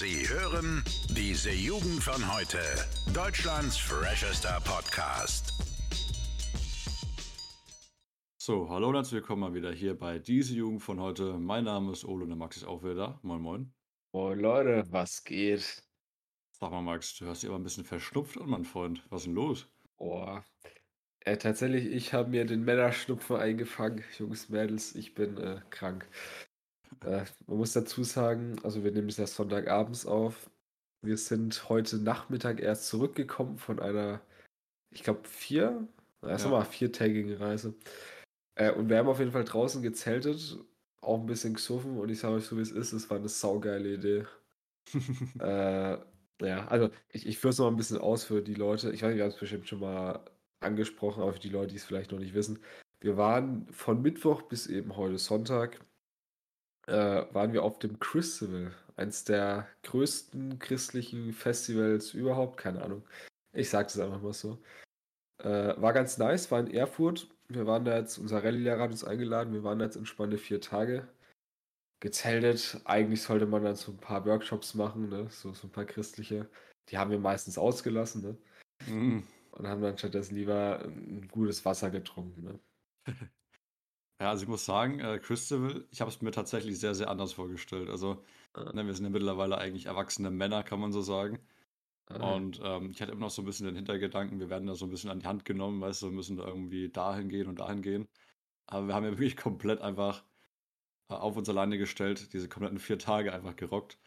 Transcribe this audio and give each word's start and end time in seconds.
Sie 0.00 0.26
hören 0.26 0.82
diese 1.10 1.50
Jugend 1.50 2.02
von 2.02 2.34
heute. 2.34 2.56
Deutschlands 3.12 3.76
freshester 3.76 4.58
Podcast. 4.64 5.52
So, 8.38 8.70
hallo 8.70 8.88
und 8.88 8.94
herzlich 8.94 9.20
willkommen 9.20 9.42
mal 9.42 9.52
wieder 9.52 9.70
hier 9.72 9.98
bei 9.98 10.18
diese 10.18 10.54
Jugend 10.54 10.82
von 10.82 11.00
heute. 11.00 11.34
Mein 11.36 11.64
Name 11.64 11.92
ist 11.92 12.06
Ole 12.06 12.22
und 12.22 12.30
der 12.30 12.38
Max 12.38 12.56
ist 12.56 12.64
auch 12.64 12.82
wieder 12.82 12.94
da. 12.94 13.20
Moin, 13.20 13.42
moin. 13.42 13.74
Oh 14.12 14.32
Leute, 14.32 14.90
was 14.90 15.22
geht? 15.22 15.82
Sag 16.52 16.70
mal, 16.70 16.80
Max, 16.80 17.18
du 17.18 17.26
hörst 17.26 17.42
dich 17.42 17.50
aber 17.50 17.58
ein 17.58 17.62
bisschen 17.62 17.84
verschnupft 17.84 18.40
an, 18.40 18.48
mein 18.48 18.64
Freund. 18.64 19.04
Was 19.10 19.20
ist 19.20 19.26
denn 19.26 19.34
los? 19.34 19.68
Oh, 19.98 20.40
äh, 21.26 21.36
tatsächlich, 21.36 21.84
ich 21.84 22.14
habe 22.14 22.30
mir 22.30 22.46
den 22.46 22.64
Männerschnupfen 22.64 23.36
eingefangen. 23.36 24.02
Jungs, 24.18 24.48
Mädels, 24.48 24.94
ich 24.94 25.12
bin 25.12 25.36
äh, 25.36 25.60
krank. 25.68 26.08
Äh, 27.04 27.24
man 27.46 27.58
muss 27.58 27.72
dazu 27.72 28.04
sagen, 28.04 28.56
also 28.62 28.84
wir 28.84 28.92
nehmen 28.92 29.08
es 29.08 29.16
ja 29.16 29.26
Sonntagabends 29.26 30.06
auf. 30.06 30.50
Wir 31.02 31.16
sind 31.16 31.68
heute 31.68 31.98
Nachmittag 31.98 32.60
erst 32.60 32.86
zurückgekommen 32.88 33.58
von 33.58 33.80
einer, 33.80 34.20
ich 34.90 35.02
glaube, 35.04 35.26
vier, 35.28 35.88
sag 36.22 36.40
Ja. 36.40 36.48
mal, 36.50 36.64
viertägigen 36.64 37.34
Reise. 37.36 37.74
Äh, 38.56 38.72
und 38.72 38.88
wir 38.90 38.98
haben 38.98 39.08
auf 39.08 39.18
jeden 39.20 39.32
Fall 39.32 39.44
draußen 39.44 39.82
gezeltet, 39.82 40.58
auch 41.02 41.20
ein 41.20 41.26
bisschen 41.26 41.54
gesoffen 41.54 41.98
und 41.98 42.10
ich 42.10 42.20
sage 42.20 42.34
euch 42.36 42.46
so, 42.46 42.56
wie 42.58 42.62
es 42.62 42.72
ist, 42.72 42.92
es 42.92 43.10
war 43.10 43.18
eine 43.18 43.28
saugeile 43.28 43.94
Idee. 43.94 44.26
Äh, 45.40 45.98
ja, 46.42 46.66
also 46.68 46.90
ich, 47.10 47.26
ich 47.26 47.38
führe 47.38 47.50
es 47.52 47.58
noch 47.58 47.68
ein 47.68 47.76
bisschen 47.76 47.98
aus 47.98 48.24
für 48.24 48.42
die 48.42 48.54
Leute. 48.54 48.92
Ich 48.92 49.02
weiß 49.02 49.08
nicht, 49.10 49.18
wir 49.18 49.24
haben 49.24 49.30
es 49.32 49.38
bestimmt 49.38 49.68
schon 49.68 49.80
mal 49.80 50.24
angesprochen, 50.60 51.22
aber 51.22 51.32
für 51.34 51.40
die 51.40 51.48
Leute, 51.50 51.68
die 51.68 51.76
es 51.76 51.84
vielleicht 51.84 52.12
noch 52.12 52.18
nicht 52.18 52.34
wissen. 52.34 52.58
Wir 53.00 53.16
waren 53.16 53.66
von 53.72 54.02
Mittwoch 54.02 54.42
bis 54.42 54.66
eben 54.66 54.96
heute 54.96 55.18
Sonntag, 55.18 55.80
äh, 56.90 57.32
waren 57.32 57.52
wir 57.52 57.62
auf 57.62 57.78
dem 57.78 57.98
Christival, 58.00 58.72
eins 58.96 59.24
der 59.24 59.68
größten 59.84 60.58
christlichen 60.58 61.32
Festivals 61.32 62.14
überhaupt, 62.14 62.58
keine 62.58 62.82
Ahnung. 62.82 63.04
Ich 63.52 63.70
sage 63.70 63.84
das 63.86 63.98
einfach 63.98 64.20
mal 64.20 64.32
so. 64.32 64.58
Äh, 65.38 65.80
war 65.80 65.92
ganz 65.92 66.18
nice, 66.18 66.50
war 66.50 66.60
in 66.60 66.72
Erfurt. 66.72 67.28
Wir 67.48 67.66
waren 67.66 67.84
da 67.84 67.96
jetzt, 67.96 68.18
unser 68.18 68.44
Rallye-Lehrer 68.44 68.82
hat 68.82 68.90
uns 68.90 69.04
eingeladen, 69.04 69.52
wir 69.52 69.64
waren 69.64 69.78
da 69.78 69.86
jetzt 69.86 69.96
entspannte 69.96 70.38
vier 70.38 70.60
Tage 70.60 71.08
gezeltet. 72.00 72.80
Eigentlich 72.84 73.22
sollte 73.22 73.46
man 73.46 73.64
dann 73.64 73.76
so 73.76 73.92
ein 73.92 73.98
paar 73.98 74.24
Workshops 74.26 74.74
machen, 74.74 75.08
ne? 75.08 75.28
so, 75.30 75.52
so 75.54 75.68
ein 75.68 75.72
paar 75.72 75.84
christliche. 75.84 76.48
Die 76.88 76.98
haben 76.98 77.10
wir 77.10 77.18
meistens 77.18 77.58
ausgelassen 77.58 78.22
ne? 78.22 78.36
Mhm. 78.86 79.26
und 79.52 79.66
haben 79.68 79.82
dann 79.82 79.98
stattdessen 79.98 80.34
lieber 80.34 80.80
ein 80.84 81.28
gutes 81.28 81.64
Wasser 81.64 81.90
getrunken. 81.90 82.44
Ne? 82.44 82.60
Ja, 84.20 84.30
also 84.30 84.42
ich 84.42 84.48
muss 84.48 84.64
sagen, 84.66 85.00
äh, 85.00 85.18
Christabel, 85.18 85.86
ich 85.90 86.00
habe 86.02 86.10
es 86.10 86.20
mir 86.20 86.30
tatsächlich 86.30 86.78
sehr, 86.78 86.94
sehr 86.94 87.08
anders 87.08 87.32
vorgestellt. 87.32 87.88
Also, 87.88 88.22
Ah. 88.52 88.72
ne, 88.74 88.84
wir 88.86 88.94
sind 88.94 89.04
ja 89.04 89.10
mittlerweile 89.10 89.56
eigentlich 89.58 89.86
erwachsene 89.86 90.30
Männer, 90.30 90.62
kann 90.62 90.80
man 90.80 90.92
so 90.92 91.00
sagen. 91.02 91.38
Ah, 92.08 92.34
Und 92.34 92.60
ähm, 92.64 92.90
ich 92.90 93.02
hatte 93.02 93.12
immer 93.12 93.22
noch 93.22 93.30
so 93.30 93.42
ein 93.42 93.46
bisschen 93.46 93.66
den 93.66 93.76
Hintergedanken, 93.76 94.40
wir 94.40 94.50
werden 94.50 94.66
da 94.66 94.74
so 94.74 94.86
ein 94.86 94.90
bisschen 94.90 95.10
an 95.10 95.20
die 95.20 95.26
Hand 95.26 95.44
genommen, 95.44 95.80
weißt 95.80 96.02
du, 96.02 96.06
wir 96.08 96.12
müssen 96.16 96.36
da 96.36 96.46
irgendwie 96.46 96.90
dahin 96.90 97.28
gehen 97.28 97.48
und 97.48 97.60
dahin 97.60 97.82
gehen. 97.82 98.08
Aber 98.66 98.88
wir 98.88 98.94
haben 98.94 99.04
ja 99.04 99.10
wirklich 99.18 99.36
komplett 99.36 99.80
einfach 99.82 100.24
äh, 101.10 101.14
auf 101.14 101.36
uns 101.36 101.48
alleine 101.48 101.78
gestellt, 101.78 102.32
diese 102.32 102.48
kompletten 102.48 102.78
vier 102.78 102.98
Tage 102.98 103.32
einfach 103.34 103.56
gerockt. 103.56 103.98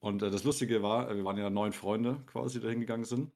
Und 0.00 0.22
äh, 0.22 0.30
das 0.30 0.44
Lustige 0.44 0.82
war, 0.82 1.10
äh, 1.10 1.16
wir 1.16 1.24
waren 1.24 1.38
ja 1.38 1.50
neun 1.50 1.72
Freunde 1.72 2.22
quasi, 2.26 2.60
die 2.60 2.64
da 2.66 2.70
hingegangen 2.70 3.04
sind. 3.06 3.32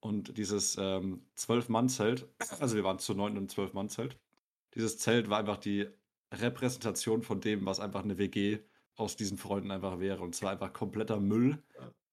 Und 0.00 0.38
dieses 0.38 0.76
ähm, 0.78 1.26
Zwölf-Mann-Zelt, 1.34 2.28
also 2.60 2.76
wir 2.76 2.84
waren 2.84 2.98
zu 3.00 3.14
neun 3.14 3.36
im 3.36 3.48
Zwölf-Mann-Zelt, 3.48 4.18
dieses 4.74 4.98
Zelt 4.98 5.28
war 5.30 5.38
einfach 5.38 5.58
die 5.58 5.88
Repräsentation 6.32 7.22
von 7.22 7.40
dem, 7.40 7.64
was 7.66 7.80
einfach 7.80 8.02
eine 8.02 8.18
WG 8.18 8.60
aus 8.96 9.16
diesen 9.16 9.38
Freunden 9.38 9.70
einfach 9.70 10.00
wäre. 10.00 10.22
Und 10.22 10.34
zwar 10.34 10.52
einfach 10.52 10.72
kompletter 10.72 11.20
Müll, 11.20 11.62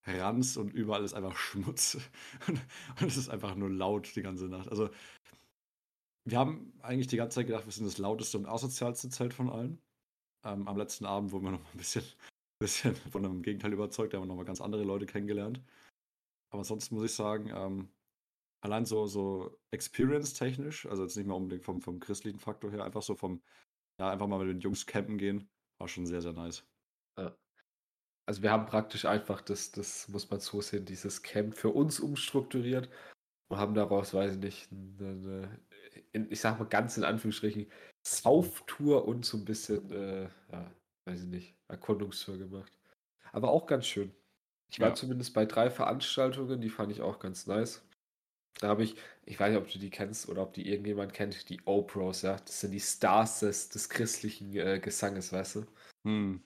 Ranz 0.05 0.57
und 0.57 0.73
überall 0.73 1.03
ist 1.03 1.13
einfach 1.13 1.35
Schmutz. 1.37 1.97
Und, 2.47 3.07
es 3.07 3.17
ist 3.17 3.29
einfach 3.29 3.55
nur 3.55 3.69
laut 3.69 4.15
die 4.15 4.23
ganze 4.23 4.45
Nacht. 4.45 4.67
Also, 4.69 4.89
wir 6.25 6.37
haben 6.37 6.73
eigentlich 6.81 7.07
die 7.07 7.17
ganze 7.17 7.35
Zeit 7.35 7.47
gedacht, 7.47 7.65
wir 7.65 7.71
sind 7.71 7.85
das 7.85 7.97
lauteste 7.97 8.37
und 8.37 8.45
asozialste 8.45 9.09
Zelt 9.09 9.33
von 9.33 9.49
allen. 9.49 9.81
Ähm, 10.43 10.67
am 10.67 10.77
letzten 10.77 11.05
Abend 11.05 11.31
wurden 11.31 11.45
wir 11.45 11.51
noch 11.51 11.63
mal 11.63 11.69
ein 11.71 11.77
bisschen, 11.77 12.03
bisschen 12.59 12.95
von 12.95 13.25
einem 13.25 13.41
Gegenteil 13.41 13.73
überzeugt, 13.73 14.13
da 14.13 14.17
haben 14.17 14.23
wir 14.23 14.27
noch 14.27 14.35
mal 14.35 14.45
ganz 14.45 14.61
andere 14.61 14.83
Leute 14.83 15.05
kennengelernt. 15.05 15.61
Aber 16.51 16.63
sonst 16.63 16.91
muss 16.91 17.03
ich 17.03 17.13
sagen, 17.13 17.51
ähm, 17.53 17.89
allein 18.61 18.85
so, 18.85 19.07
so 19.07 19.57
experience-technisch, 19.71 20.85
also 20.87 21.03
jetzt 21.03 21.17
nicht 21.17 21.27
mal 21.27 21.35
unbedingt 21.35 21.65
vom, 21.65 21.81
vom 21.81 21.99
christlichen 21.99 22.39
Faktor 22.39 22.71
her, 22.71 22.83
einfach 22.85 23.01
so 23.03 23.15
vom, 23.15 23.43
ja, 23.99 24.11
einfach 24.11 24.27
mal 24.27 24.39
mit 24.45 24.49
den 24.55 24.61
Jungs 24.61 24.85
campen 24.87 25.17
gehen, 25.17 25.49
war 25.79 25.87
schon 25.87 26.05
sehr, 26.07 26.21
sehr 26.21 26.33
nice. 26.33 26.67
Also 28.27 28.43
wir 28.43 28.51
haben 28.51 28.65
praktisch 28.65 29.05
einfach 29.05 29.41
das, 29.41 29.71
das 29.71 30.07
muss 30.07 30.29
man 30.29 30.39
so 30.39 30.61
sehen, 30.61 30.85
dieses 30.85 31.23
Camp 31.23 31.55
für 31.55 31.69
uns 31.69 31.99
umstrukturiert 31.99 32.89
und 33.49 33.57
haben 33.59 33.73
daraus, 33.75 34.13
weiß 34.13 34.33
ich 34.33 34.39
nicht, 34.39 34.71
eine, 34.71 35.09
eine 35.09 35.61
in, 36.13 36.31
ich 36.31 36.41
sag 36.41 36.59
mal 36.59 36.65
ganz 36.67 36.97
in 36.97 37.03
Anführungsstrichen, 37.03 37.71
Sauftour 38.07 39.05
und 39.07 39.25
so 39.25 39.37
ein 39.37 39.45
bisschen, 39.45 39.91
äh, 39.91 40.29
ja, 40.51 40.75
weiß 41.05 41.23
ich 41.23 41.29
nicht, 41.29 41.57
Erkundungstour 41.69 42.37
gemacht. 42.37 42.73
Aber 43.33 43.51
auch 43.51 43.67
ganz 43.67 43.87
schön. 43.87 44.15
Ich 44.71 44.81
war 44.81 44.93
Ja. 44.93 44.95
zumindest 44.95 45.33
bei 45.33 45.45
drei 45.45 45.69
Veranstaltungen, 45.71 46.61
die 46.61 46.69
fand 46.69 46.91
ich 46.91 47.01
auch 47.01 47.19
ganz 47.19 47.47
nice. 47.47 47.87
Da 48.59 48.67
habe 48.67 48.83
ich, 48.83 48.95
ich 49.25 49.39
weiß 49.39 49.51
nicht, 49.51 49.61
ob 49.61 49.71
du 49.71 49.79
die 49.79 49.89
kennst 49.89 50.29
oder 50.29 50.43
ob 50.43 50.53
die 50.53 50.69
irgendjemand 50.69 51.13
kennt, 51.13 51.49
die 51.49 51.61
O-Pros, 51.65 52.21
ja. 52.21 52.37
Das 52.37 52.61
sind 52.61 52.71
die 52.71 52.79
Stars 52.79 53.39
des, 53.39 53.69
des 53.69 53.89
christlichen 53.89 54.55
äh, 54.55 54.79
Gesanges, 54.79 55.33
weißt 55.33 55.55
du. 55.55 55.65
Hm. 56.03 56.43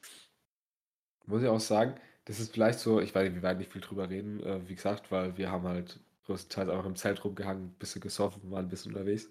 Muss 1.25 1.41
ich 1.41 1.47
auch 1.47 1.59
sagen, 1.59 1.99
das 2.25 2.39
ist 2.39 2.53
vielleicht 2.53 2.79
so, 2.79 2.99
ich 3.01 3.13
weiß 3.13 3.25
nicht, 3.25 3.35
wir 3.35 3.41
werden 3.44 3.57
nicht 3.59 3.71
viel 3.71 3.81
drüber 3.81 4.09
reden, 4.09 4.41
äh, 4.44 4.67
wie 4.67 4.75
gesagt, 4.75 5.11
weil 5.11 5.38
wir 5.38 5.51
haben 5.51 5.67
halt 5.67 5.99
größtenteils 6.25 6.69
einfach 6.69 6.85
im 6.85 6.95
Zelt 6.95 7.23
rumgehangen, 7.23 7.65
ein 7.65 7.75
bisschen 7.75 8.01
gesoffen, 8.01 8.51
waren 8.51 8.65
ein 8.65 8.69
bisschen 8.69 8.94
unterwegs. 8.94 9.29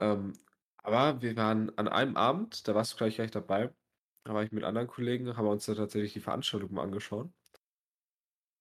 Ähm, 0.00 0.32
aber 0.78 1.20
wir 1.22 1.36
waren 1.36 1.76
an 1.78 1.88
einem 1.88 2.16
Abend, 2.16 2.66
da 2.68 2.74
warst 2.74 2.92
du 2.92 2.96
gleich 2.96 3.16
gleich 3.16 3.30
dabei, 3.30 3.70
da 4.24 4.34
war 4.34 4.42
ich 4.42 4.52
mit 4.52 4.64
anderen 4.64 4.88
Kollegen, 4.88 5.36
haben 5.36 5.44
wir 5.44 5.50
uns 5.52 5.66
da 5.66 5.74
tatsächlich 5.74 6.12
die 6.12 6.20
Veranstaltung 6.20 6.72
mal 6.72 6.82
angeschaut. 6.82 7.30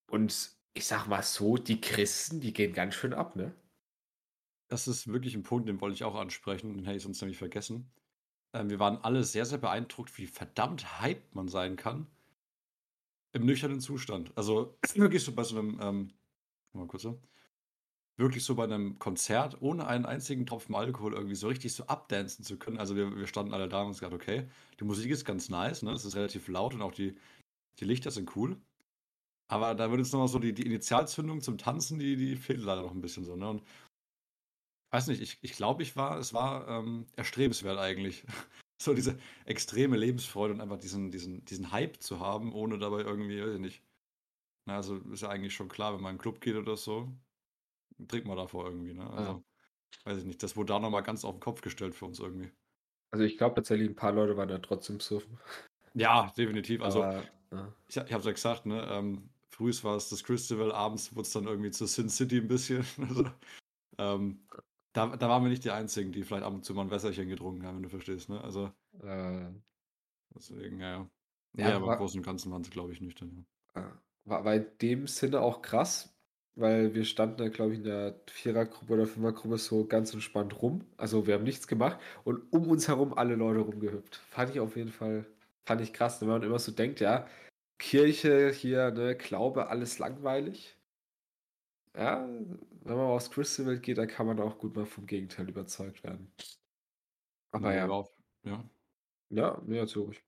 Und 0.09 0.56
ich 0.77 0.85
sag 0.88 1.07
mal 1.07 1.23
so, 1.23 1.57
die 1.57 1.81
Christen, 1.81 2.39
die 2.39 2.53
gehen 2.53 2.73
ganz 2.73 2.95
schön 2.95 3.13
ab, 3.13 3.35
ne? 3.35 3.53
Das 4.69 4.88
ist 4.88 5.07
wirklich 5.07 5.33
ein 5.35 5.43
Punkt, 5.43 5.67
den 5.67 5.81
wollte 5.81 5.95
ich 5.95 6.03
auch 6.03 6.15
ansprechen, 6.15 6.73
den 6.73 6.85
hätte 6.85 6.97
ich 6.97 7.03
sonst 7.03 7.21
nämlich 7.21 7.38
vergessen. 7.38 7.89
Ähm, 8.53 8.69
wir 8.69 8.79
waren 8.79 8.97
alle 8.97 9.23
sehr, 9.23 9.45
sehr 9.45 9.57
beeindruckt, 9.57 10.17
wie 10.17 10.27
verdammt 10.27 11.01
hyped 11.01 11.35
man 11.35 11.47
sein 11.47 11.77
kann 11.77 12.07
im 13.33 13.45
nüchternen 13.45 13.79
Zustand. 13.79 14.31
Also 14.35 14.77
wirklich 14.95 15.23
so 15.23 15.31
bei 15.31 15.43
so 15.43 15.57
einem, 15.57 15.79
ähm, 15.81 16.13
mal 16.73 16.88
kurz 16.88 17.03
so, 17.03 17.19
wirklich 18.17 18.44
so 18.44 18.55
bei 18.55 18.65
einem 18.65 18.99
Konzert 18.99 19.61
ohne 19.61 19.88
einen 19.88 20.05
einzigen 20.05 20.45
Tropfen 20.45 20.75
Alkohol 20.75 21.13
irgendwie 21.13 21.35
so 21.35 21.47
richtig 21.47 21.73
so 21.73 21.85
abdancen 21.88 22.44
zu 22.44 22.57
können. 22.57 22.77
Also 22.77 22.95
wir, 22.95 23.15
wir 23.15 23.27
standen 23.27 23.53
alle 23.53 23.69
da 23.69 23.77
und 23.77 23.81
haben 23.81 23.88
uns 23.89 23.99
gedacht, 23.99 24.15
okay, 24.15 24.47
die 24.79 24.83
Musik 24.83 25.11
ist 25.11 25.25
ganz 25.25 25.49
nice, 25.49 25.83
ne? 25.83 25.91
Es 25.91 26.05
ist 26.05 26.15
relativ 26.15 26.47
laut 26.47 26.73
und 26.73 26.81
auch 26.81 26.94
die, 26.94 27.17
die 27.79 27.85
Lichter 27.85 28.11
sind 28.11 28.35
cool. 28.35 28.59
Aber 29.49 29.75
da 29.75 29.89
wird 29.89 29.99
jetzt 29.99 30.11
nochmal 30.11 30.27
so 30.27 30.39
die, 30.39 30.53
die 30.53 30.65
Initialzündung 30.65 31.41
zum 31.41 31.57
Tanzen, 31.57 31.99
die, 31.99 32.15
die 32.17 32.35
fehlt 32.35 32.61
leider 32.61 32.81
noch 32.81 32.91
ein 32.91 33.01
bisschen 33.01 33.23
so, 33.23 33.35
ne? 33.35 33.49
Und 33.49 33.63
weiß 34.91 35.07
nicht, 35.07 35.21
ich, 35.21 35.37
ich 35.41 35.53
glaube, 35.53 35.83
ich 35.83 35.95
war, 35.95 36.17
es 36.17 36.33
war 36.33 36.67
ähm, 36.67 37.07
erstrebenswert 37.15 37.77
eigentlich. 37.77 38.25
So 38.79 38.93
diese 38.93 39.17
extreme 39.45 39.97
Lebensfreude 39.97 40.53
und 40.53 40.61
einfach 40.61 40.77
diesen, 40.77 41.09
diesen, 41.09 41.43
diesen 41.45 41.71
Hype 41.71 41.99
zu 41.99 42.19
haben, 42.19 42.53
ohne 42.53 42.77
dabei 42.77 42.99
irgendwie, 42.99 43.41
weiß 43.41 43.55
ich 43.55 43.59
nicht. 43.59 43.83
Na, 44.67 44.75
also 44.75 44.97
ist 44.97 45.23
ja 45.23 45.29
eigentlich 45.29 45.55
schon 45.55 45.67
klar, 45.67 45.95
wenn 45.95 46.01
man 46.01 46.11
in 46.11 46.13
einen 46.13 46.17
Club 46.19 46.41
geht 46.41 46.55
oder 46.55 46.77
so, 46.77 47.11
trinkt 48.07 48.27
man 48.27 48.37
davor 48.37 48.65
irgendwie, 48.65 48.93
ne? 48.93 49.09
Also, 49.09 49.43
weiß 50.03 50.19
ich 50.19 50.25
nicht, 50.25 50.43
das 50.43 50.55
wurde 50.55 50.73
da 50.73 50.79
nochmal 50.79 51.01
ganz 51.01 51.25
auf 51.25 51.33
den 51.33 51.39
Kopf 51.39 51.61
gestellt 51.61 51.95
für 51.95 52.05
uns 52.05 52.19
irgendwie. 52.19 52.51
Also 53.09 53.25
ich 53.25 53.39
glaube 53.39 53.55
tatsächlich, 53.55 53.89
ein 53.89 53.95
paar 53.95 54.11
Leute 54.11 54.37
waren 54.37 54.49
da 54.49 54.59
trotzdem 54.59 54.99
surfen. 54.99 55.39
Ja, 55.95 56.31
definitiv. 56.37 56.83
Also, 56.83 57.03
Aber, 57.03 57.23
ja. 57.51 57.73
ich, 57.88 57.97
ich 57.97 58.13
habe 58.13 58.19
es 58.19 58.25
ja 58.25 58.31
gesagt, 58.31 58.67
ne? 58.67 58.88
Ähm, 58.91 59.29
frühs 59.57 59.83
war 59.83 59.95
es 59.98 60.09
das 60.09 60.24
Christabel, 60.24 60.71
abends 60.71 61.12
wurde 61.15 61.24
es 61.24 61.33
dann 61.33 61.45
irgendwie 61.48 61.71
zu 61.71 61.86
Sin 61.88 62.09
City 62.09 62.38
ein 62.39 62.48
bisschen. 62.48 62.86
Also, 63.00 63.31
ähm, 64.00 64.48
da, 64.94 65.15
da 65.18 65.30
waren 65.30 65.44
wir 65.44 65.50
nicht 65.50 65.63
die 65.65 65.71
Einzigen, 65.71 66.12
die 66.12 66.24
vielleicht 66.24 66.44
ab 66.45 66.54
und 66.54 66.65
zu 66.65 66.74
mal 66.74 66.83
ein 66.83 66.92
Wässerchen 66.92 67.30
getrunken 67.30 67.65
haben, 67.65 67.77
wenn 67.77 67.83
du 67.83 67.89
verstehst, 67.89 68.30
ne? 68.30 68.42
Also, 68.44 68.71
äh, 69.04 69.51
deswegen, 70.36 70.80
ja, 70.81 70.89
ja. 70.92 71.09
Ja, 71.57 71.69
Ja, 71.69 71.75
aber 71.77 71.88
im 71.88 71.95
Großen 71.95 72.19
und 72.19 72.25
Ganzen 72.25 72.51
waren 72.51 72.63
sie, 72.63 72.71
glaube 72.71 72.94
ich, 72.94 73.01
nüchtern. 73.01 73.45
Ja. 73.75 73.81
Ja, 73.81 74.01
War, 74.25 74.45
war 74.45 74.56
in 74.56 74.65
dem 74.81 75.07
Sinne 75.07 75.42
auch 75.42 75.62
krass, 75.62 76.15
weil 76.56 76.94
wir 76.95 77.06
standen 77.06 77.38
da, 77.38 77.50
glaube 77.50 77.74
ich, 77.74 77.80
in 77.80 77.86
der 77.86 78.19
Vierergruppe 78.27 78.94
oder 78.94 79.06
Fünfergruppe 79.07 79.57
so 79.57 79.86
ganz 79.86 80.13
entspannt 80.13 80.62
rum. 80.62 80.86
Also 80.98 81.27
wir 81.27 81.36
haben 81.36 81.44
nichts 81.44 81.68
gemacht 81.68 82.00
und 82.24 82.51
um 82.51 82.68
uns 82.69 82.88
herum 82.88 83.13
alle 83.13 83.36
Leute 83.36 83.60
rumgehüpft. 83.62 84.18
Fand 84.18 84.51
ich 84.51 84.60
auf 84.60 84.75
jeden 84.75 84.92
Fall, 84.92 85.25
fand 85.65 85.81
ich 85.81 85.94
krass, 85.94 86.21
wenn 86.21 86.27
man 86.30 86.44
immer 86.44 86.60
so 86.60 86.71
denkt, 86.71 87.00
ja, 87.00 87.27
Kirche 87.79 88.51
hier, 88.51 88.91
ne, 88.91 89.15
Glaube, 89.15 89.68
alles 89.69 89.97
langweilig. 90.00 90.77
Ja, 91.95 92.25
wenn 92.27 92.95
man 92.95 93.07
aufs 93.07 93.29
Christabel 93.31 93.79
geht, 93.81 93.97
dann 93.97 94.07
kann 94.07 94.25
man 94.27 94.39
auch 94.39 94.57
gut 94.59 94.75
mal 94.75 94.85
vom 94.85 95.06
Gegenteil 95.06 95.50
überzeugt 95.50 96.01
werden. 96.03 96.31
Aber 97.51 97.74
Nee, 97.74 97.75
ja, 97.75 97.89
auf, 97.89 98.07
ja. 98.44 98.69
ja, 99.29 99.62
nee, 99.65 99.77
erzähl 99.77 100.01
ruhig. 100.03 100.24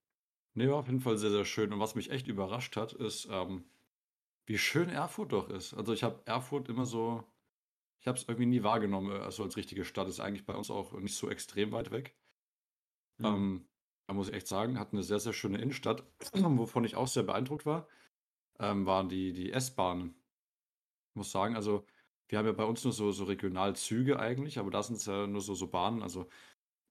Nee, 0.54 0.68
war 0.70 0.78
auf 0.78 0.88
jeden 0.88 1.00
Fall 1.00 1.18
sehr, 1.18 1.30
sehr 1.32 1.46
schön. 1.46 1.72
Und 1.74 1.80
was 1.80 1.96
mich 1.96 2.10
echt 2.12 2.28
überrascht 2.28 2.76
hat, 2.76 2.94
ist, 2.94 3.28
ähm, 3.32 3.70
wie 4.46 4.58
schön 4.58 4.90
Erfurt 4.90 5.34
doch 5.34 5.50
ist. 5.50 5.74
Also 5.74 5.94
ich 5.94 6.04
habe 6.04 6.24
Erfurt 6.28 6.70
immer 6.70 6.86
so, 6.86 7.26
ich 8.02 8.08
habe 8.08 8.18
es 8.18 8.26
irgendwie 8.28 8.48
nie 8.48 8.64
wahrgenommen, 8.64 9.12
also 9.22 9.44
als 9.44 9.58
richtige 9.58 9.86
Stadt. 9.86 10.08
Ist 10.10 10.20
eigentlich 10.22 10.46
bei 10.48 10.56
uns 10.56 10.72
auch 10.72 10.94
nicht 11.00 11.16
so 11.18 11.30
extrem 11.30 11.72
weit 11.74 11.92
weg. 11.92 12.18
Mhm. 13.20 13.36
Ähm, 13.36 13.69
da 14.10 14.16
muss 14.16 14.30
ich 14.30 14.34
echt 14.34 14.48
sagen, 14.48 14.80
hat 14.80 14.92
eine 14.92 15.04
sehr, 15.04 15.20
sehr 15.20 15.34
schöne 15.34 15.60
Innenstadt. 15.60 16.04
Wovon 16.34 16.84
ich 16.84 16.96
auch 16.96 17.08
sehr 17.08 17.22
beeindruckt 17.22 17.68
war, 17.68 17.88
ähm, 18.58 18.88
waren 18.88 19.08
die, 19.08 19.34
die 19.34 19.52
S-Bahnen. 19.52 20.16
Ich 21.12 21.16
muss 21.16 21.32
sagen, 21.32 21.56
also 21.56 21.86
wir 22.28 22.40
haben 22.40 22.48
ja 22.48 22.54
bei 22.54 22.64
uns 22.64 22.84
nur 22.84 22.92
so, 22.92 23.12
so 23.12 23.26
Regionalzüge 23.26 24.18
eigentlich, 24.20 24.58
aber 24.58 24.72
da 24.72 24.82
sind 24.82 24.96
es 24.96 25.06
ja 25.06 25.28
nur 25.28 25.42
so, 25.42 25.54
so 25.54 25.68
Bahnen. 25.68 26.02
Also 26.02 26.28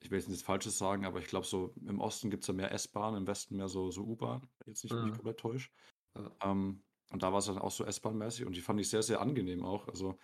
ich 0.00 0.12
will 0.12 0.18
jetzt 0.20 0.28
nichts 0.28 0.44
Falsches 0.44 0.78
sagen, 0.78 1.04
aber 1.04 1.18
ich 1.18 1.26
glaube, 1.26 1.44
so 1.44 1.74
im 1.84 2.00
Osten 2.00 2.30
gibt 2.30 2.44
es 2.44 2.46
ja 2.46 2.54
mehr 2.54 2.70
S-Bahn, 2.70 3.16
im 3.16 3.26
Westen 3.26 3.56
mehr 3.56 3.68
so, 3.68 3.90
so 3.90 4.02
U-Bahn, 4.02 4.48
jetzt 4.66 4.84
nicht, 4.84 4.94
wenn 4.94 5.06
ich 5.06 5.10
Mhm. 5.10 5.16
komplett 5.16 5.40
täusche. 5.40 5.70
Ja. 6.16 6.30
Ähm, 6.44 6.84
und 7.10 7.20
da 7.24 7.32
war 7.32 7.40
es 7.40 7.46
dann 7.46 7.58
auch 7.58 7.72
so 7.72 7.84
S-Bahn-mäßig 7.84 8.46
und 8.46 8.54
die 8.54 8.60
fand 8.60 8.78
ich 8.78 8.88
sehr, 8.88 9.02
sehr 9.02 9.20
angenehm 9.20 9.64
auch. 9.64 9.88
Also 9.88 10.16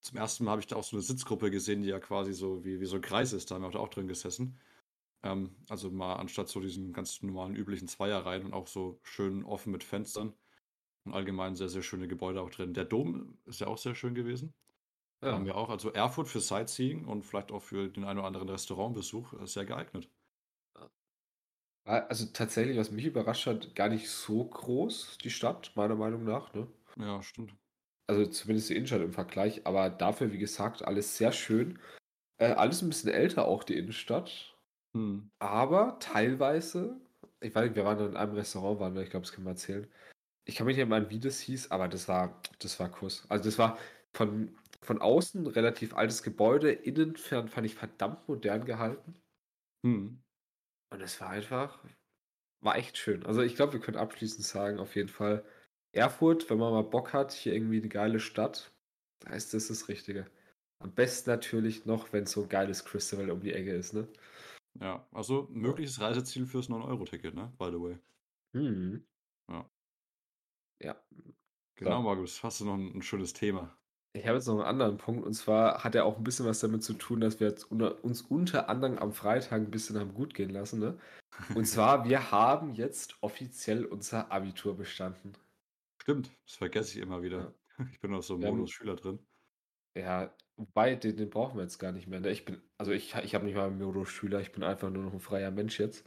zum 0.00 0.16
ersten 0.16 0.44
Mal 0.44 0.52
habe 0.52 0.62
ich 0.62 0.66
da 0.66 0.76
auch 0.76 0.84
so 0.84 0.96
eine 0.96 1.02
Sitzgruppe 1.02 1.50
gesehen, 1.50 1.82
die 1.82 1.90
ja 1.90 2.00
quasi 2.00 2.32
so 2.32 2.64
wie, 2.64 2.80
wie 2.80 2.86
so 2.86 2.96
ein 2.96 3.02
Kreis 3.02 3.34
ist, 3.34 3.50
da 3.50 3.56
haben 3.56 3.70
wir 3.70 3.78
auch 3.78 3.90
drin 3.90 4.08
gesessen. 4.08 4.58
Ähm, 5.22 5.56
also 5.68 5.90
mal 5.90 6.16
anstatt 6.16 6.48
so 6.48 6.60
diesen 6.60 6.92
ganz 6.92 7.22
normalen 7.22 7.54
üblichen 7.56 7.88
Zweierreihen 7.88 8.44
und 8.46 8.54
auch 8.54 8.66
so 8.68 9.00
schön 9.02 9.44
offen 9.44 9.72
mit 9.72 9.84
Fenstern. 9.84 10.34
Und 11.04 11.14
allgemein 11.14 11.56
sehr, 11.56 11.68
sehr 11.68 11.82
schöne 11.82 12.08
Gebäude 12.08 12.42
auch 12.42 12.50
drin. 12.50 12.74
Der 12.74 12.84
Dom 12.86 13.38
ist 13.46 13.60
ja 13.60 13.68
auch 13.68 13.78
sehr 13.78 13.94
schön 13.96 14.14
gewesen. 14.14 14.54
Haben 15.30 15.44
Ja. 15.44 15.46
wir 15.46 15.56
auch. 15.56 15.70
Also 15.70 15.90
Erfurt 15.92 16.28
für 16.28 16.40
Sightseeing 16.40 17.06
und 17.06 17.24
vielleicht 17.24 17.52
auch 17.52 17.62
für 17.62 17.88
den 17.90 18.04
einen 18.04 18.18
oder 18.20 18.28
anderen 18.28 18.48
Restaurantbesuch 18.50 19.34
äh, 19.34 19.46
sehr 19.46 19.64
geeignet. 19.66 20.10
Also 21.84 22.26
tatsächlich, 22.32 22.76
was 22.76 22.90
mich 22.90 23.04
überrascht 23.04 23.46
hat, 23.46 23.76
gar 23.76 23.88
nicht 23.88 24.08
so 24.10 24.44
groß, 24.44 25.18
die 25.22 25.30
Stadt, 25.30 25.70
meiner 25.76 25.94
Meinung 25.94 26.24
nach, 26.24 26.52
ne? 26.54 26.66
Ja, 26.96 27.22
stimmt. 27.22 27.54
Also 28.06 28.26
zumindest 28.26 28.70
die 28.70 28.76
Innenstadt 28.76 29.00
im 29.02 29.12
Vergleich, 29.12 29.66
aber 29.66 29.90
dafür, 29.90 30.32
wie 30.32 30.38
gesagt, 30.38 30.82
alles 30.84 31.16
sehr 31.16 31.32
schön. 31.32 31.78
Äh, 32.38 32.52
alles 32.52 32.82
ein 32.82 32.88
bisschen 32.90 33.10
älter 33.10 33.46
auch, 33.46 33.64
die 33.64 33.76
Innenstadt. 33.76 34.51
Hm. 34.94 35.30
Aber 35.38 35.98
teilweise, 36.00 37.00
ich 37.40 37.54
weiß 37.54 37.64
nicht, 37.64 37.76
wir 37.76 37.84
waren 37.84 37.98
in 38.10 38.16
einem 38.16 38.34
Restaurant, 38.34 38.80
waren 38.80 38.94
wir, 38.94 39.02
ich 39.02 39.10
glaube, 39.10 39.24
das 39.24 39.32
kann 39.32 39.44
man 39.44 39.54
erzählen. 39.54 39.90
Ich 40.44 40.56
kann 40.56 40.66
mich 40.66 40.76
nicht 40.76 40.82
erinnern, 40.82 41.10
wie 41.10 41.20
das 41.20 41.40
hieß, 41.40 41.70
aber 41.70 41.88
das 41.88 42.08
war, 42.08 42.40
das 42.58 42.78
war 42.80 42.90
Kuss. 42.90 43.24
Also 43.28 43.44
das 43.44 43.58
war 43.58 43.78
von, 44.12 44.56
von 44.82 45.00
außen 45.00 45.44
ein 45.44 45.46
relativ 45.46 45.94
altes 45.94 46.22
Gebäude, 46.22 46.72
innen 46.72 47.16
fand 47.16 47.64
ich 47.64 47.74
verdammt 47.74 48.28
modern 48.28 48.64
gehalten. 48.64 49.14
Hm. 49.84 50.22
Und 50.90 51.00
es 51.00 51.20
war 51.20 51.30
einfach, 51.30 51.82
war 52.60 52.76
echt 52.76 52.98
schön. 52.98 53.24
Also 53.24 53.42
ich 53.42 53.56
glaube, 53.56 53.74
wir 53.74 53.80
können 53.80 53.96
abschließend 53.96 54.44
sagen, 54.44 54.78
auf 54.78 54.94
jeden 54.96 55.08
Fall, 55.08 55.44
Erfurt, 55.92 56.48
wenn 56.50 56.58
man 56.58 56.72
mal 56.72 56.82
Bock 56.82 57.12
hat, 57.12 57.32
hier 57.32 57.54
irgendwie 57.54 57.78
eine 57.78 57.88
geile 57.88 58.20
Stadt, 58.20 58.72
da 59.20 59.32
ist 59.34 59.54
das 59.54 59.68
das 59.68 59.88
Richtige. 59.88 60.26
Am 60.80 60.92
besten 60.94 61.30
natürlich 61.30 61.86
noch, 61.86 62.12
wenn 62.12 62.26
so 62.26 62.42
ein 62.42 62.48
geiles 62.48 62.84
Crystal 62.84 63.30
um 63.30 63.40
die 63.40 63.52
Ecke 63.52 63.72
ist, 63.72 63.94
ne? 63.94 64.08
Ja, 64.80 65.06
also 65.12 65.48
mögliches 65.50 66.00
Reiseziel 66.00 66.46
fürs 66.46 66.68
9-Euro-Ticket, 66.68 67.34
ne? 67.34 67.52
By 67.58 67.66
the 67.70 67.80
way. 67.80 67.98
Mhm. 68.52 69.04
Ja. 69.50 69.70
Ja. 70.80 70.96
Genau, 71.76 71.96
So. 71.98 72.02
Markus, 72.02 72.42
hast 72.42 72.60
du 72.60 72.64
noch 72.64 72.74
ein, 72.74 72.96
ein 72.96 73.02
schönes 73.02 73.32
Thema? 73.32 73.76
Ich 74.14 74.26
habe 74.26 74.36
jetzt 74.36 74.46
noch 74.46 74.54
einen 74.58 74.64
anderen 74.66 74.98
Punkt 74.98 75.24
und 75.24 75.32
zwar 75.32 75.84
hat 75.84 75.94
er 75.94 76.04
auch 76.04 76.18
ein 76.18 76.24
bisschen 76.24 76.44
was 76.46 76.60
damit 76.60 76.82
zu 76.84 76.92
tun, 76.94 77.20
dass 77.20 77.40
wir 77.40 77.48
jetzt 77.48 77.64
unter, 77.70 78.04
uns 78.04 78.22
unter 78.22 78.68
anderem 78.68 78.98
am 78.98 79.12
Freitag 79.12 79.52
ein 79.62 79.70
bisschen 79.70 79.98
haben 79.98 80.12
gut 80.14 80.34
gehen 80.34 80.50
lassen, 80.50 80.80
ne? 80.80 80.98
Und 81.54 81.64
zwar, 81.66 82.04
wir 82.06 82.30
haben 82.30 82.74
jetzt 82.74 83.16
offiziell 83.22 83.86
unser 83.86 84.30
Abitur 84.30 84.76
bestanden. 84.76 85.32
Stimmt, 86.02 86.30
das 86.46 86.56
vergesse 86.56 86.96
ich 86.98 87.02
immer 87.02 87.22
wieder. 87.22 87.54
Ja. 87.78 87.86
Ich 87.90 88.00
bin 88.00 88.12
auf 88.14 88.24
so 88.24 88.34
einem 88.34 88.44
haben- 88.44 88.56
Modus 88.58 88.70
Schüler 88.72 88.96
drin. 88.96 89.18
Ja, 89.94 90.32
wobei, 90.56 90.94
den, 90.94 91.16
den 91.16 91.30
brauchen 91.30 91.56
wir 91.56 91.62
jetzt 91.62 91.78
gar 91.78 91.92
nicht 91.92 92.06
mehr. 92.06 92.20
Ne? 92.20 92.30
Ich 92.30 92.44
bin, 92.44 92.60
also 92.78 92.92
ich, 92.92 93.14
ich 93.22 93.34
habe 93.34 93.44
nicht 93.44 93.54
mal 93.54 93.66
einen 93.66 93.78
Modus-Schüler, 93.78 94.40
ich 94.40 94.52
bin 94.52 94.62
einfach 94.62 94.90
nur 94.90 95.04
noch 95.04 95.12
ein 95.12 95.20
freier 95.20 95.50
Mensch 95.50 95.78
jetzt. 95.78 96.06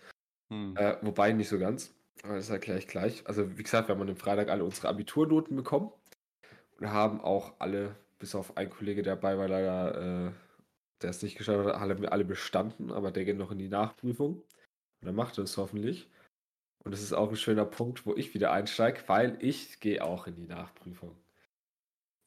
Hm. 0.50 0.76
Äh, 0.78 0.98
wobei 1.02 1.32
nicht 1.32 1.50
so 1.50 1.60
ganz. 1.60 1.94
Aber 2.24 2.36
das 2.36 2.50
erkläre 2.50 2.80
ich 2.80 2.88
gleich. 2.88 3.28
Also, 3.28 3.58
wie 3.58 3.64
gesagt, 3.64 3.88
wir 3.88 3.96
haben 3.96 4.10
am 4.10 4.16
Freitag 4.16 4.50
alle 4.50 4.64
unsere 4.64 4.88
Abiturnoten 4.88 5.56
bekommen 5.56 5.92
und 6.80 6.90
haben 6.90 7.22
auch 7.22 7.54
alle, 7.60 7.96
bis 8.20 8.36
auf 8.36 8.58
einen 8.58 8.70
Kollege, 8.70 9.04
der 9.04 9.16
dabei 9.16 9.38
war, 9.38 9.48
leider, 9.48 10.28
äh, 10.28 10.32
der 11.02 11.10
es 11.10 11.22
nicht 11.22 11.38
geschafft 11.38 11.68
hat, 11.68 11.76
alle, 11.76 12.12
alle 12.12 12.26
bestanden, 12.26 12.92
aber 12.92 13.12
der 13.12 13.26
geht 13.26 13.38
noch 13.38 13.52
in 13.52 13.60
die 13.60 13.70
Nachprüfung. 13.70 14.42
Und 15.02 15.08
er 15.08 15.14
macht 15.14 15.38
es 15.38 15.58
hoffentlich. 15.58 16.10
Und 16.84 16.92
das 16.92 17.02
ist 17.02 17.14
auch 17.14 17.30
ein 17.30 17.36
schöner 17.36 17.66
Punkt, 17.66 18.06
wo 18.06 18.16
ich 18.16 18.34
wieder 18.34 18.52
einsteige, 18.52 19.02
weil 19.08 19.38
ich 19.40 19.80
gehe 19.80 20.04
auch 20.04 20.28
in 20.28 20.36
die 20.36 20.48
Nachprüfung. 20.48 21.16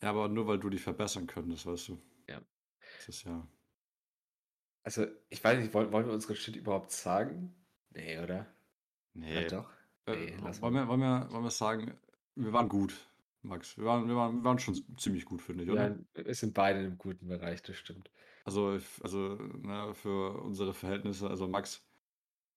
Ja, 0.03 0.11
aber 0.11 0.29
nur 0.29 0.47
weil 0.47 0.59
du 0.59 0.71
die 0.71 0.79
verbessern 0.79 1.27
könntest, 1.27 1.67
weißt 1.67 1.89
du. 1.89 2.03
Ja. 2.29 2.41
Das 2.99 3.09
ist 3.09 3.25
ja. 3.25 3.47
Also, 4.85 5.06
ich 5.29 5.43
weiß 5.43 5.59
nicht, 5.59 5.75
wollen, 5.75 5.93
wollen 5.93 6.06
wir 6.06 6.15
unseren 6.15 6.37
Shit 6.37 6.56
überhaupt 6.56 6.93
sagen? 6.93 7.55
Nee, 7.91 8.19
oder? 8.19 8.47
Nee. 9.15 9.43
Ja, 9.43 9.49
doch. 9.49 9.71
Äh, 10.06 10.17
Nee, 10.17 10.37
lass 10.43 10.62
wollen, 10.62 10.75
wir, 10.75 10.89
wollen, 10.89 11.00
wir, 11.00 11.29
wollen 11.31 11.45
wir 11.45 11.50
sagen, 11.50 11.99
wir 12.35 12.53
waren 12.53 12.69
gut, 12.69 12.95
Max. 13.43 13.77
Wir 13.77 13.85
waren, 13.85 14.09
wir 14.09 14.17
waren, 14.17 14.37
wir 14.37 14.45
waren 14.45 14.59
schon 14.59 14.75
ziemlich 14.97 15.25
gut, 15.25 15.43
finde 15.43 15.65
ich, 15.65 15.71
oder? 15.71 15.89
Ja, 16.17 16.25
wir 16.25 16.35
sind 16.35 16.55
beide 16.55 16.83
im 16.83 16.97
guten 16.97 17.29
Bereich, 17.29 17.62
das 17.62 17.77
stimmt. 17.77 18.11
Also, 18.45 18.79
also 19.03 19.35
ne, 19.35 19.93
für 19.95 20.41
unsere 20.41 20.73
Verhältnisse, 20.73 21.29
also 21.29 21.47
Max, 21.49 21.85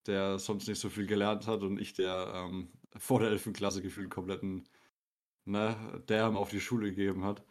der 0.06 0.40
sonst 0.40 0.68
nicht 0.68 0.80
so 0.80 0.90
viel 0.90 1.08
gelernt 1.08 1.48
hat 1.48 1.64
und 1.64 1.80
ich, 1.80 1.94
der 1.94 2.32
ähm, 2.34 2.72
vor 2.98 3.20
der 3.20 3.30
11. 3.30 3.52
Klasse 3.54 3.82
gefühlt 3.82 4.10
kompletten 4.10 4.70
ne, 5.46 6.04
Damn 6.08 6.38
auf 6.38 6.50
die 6.50 6.62
Schule 6.62 6.90
gegeben 6.90 7.24
hat. 7.24 7.44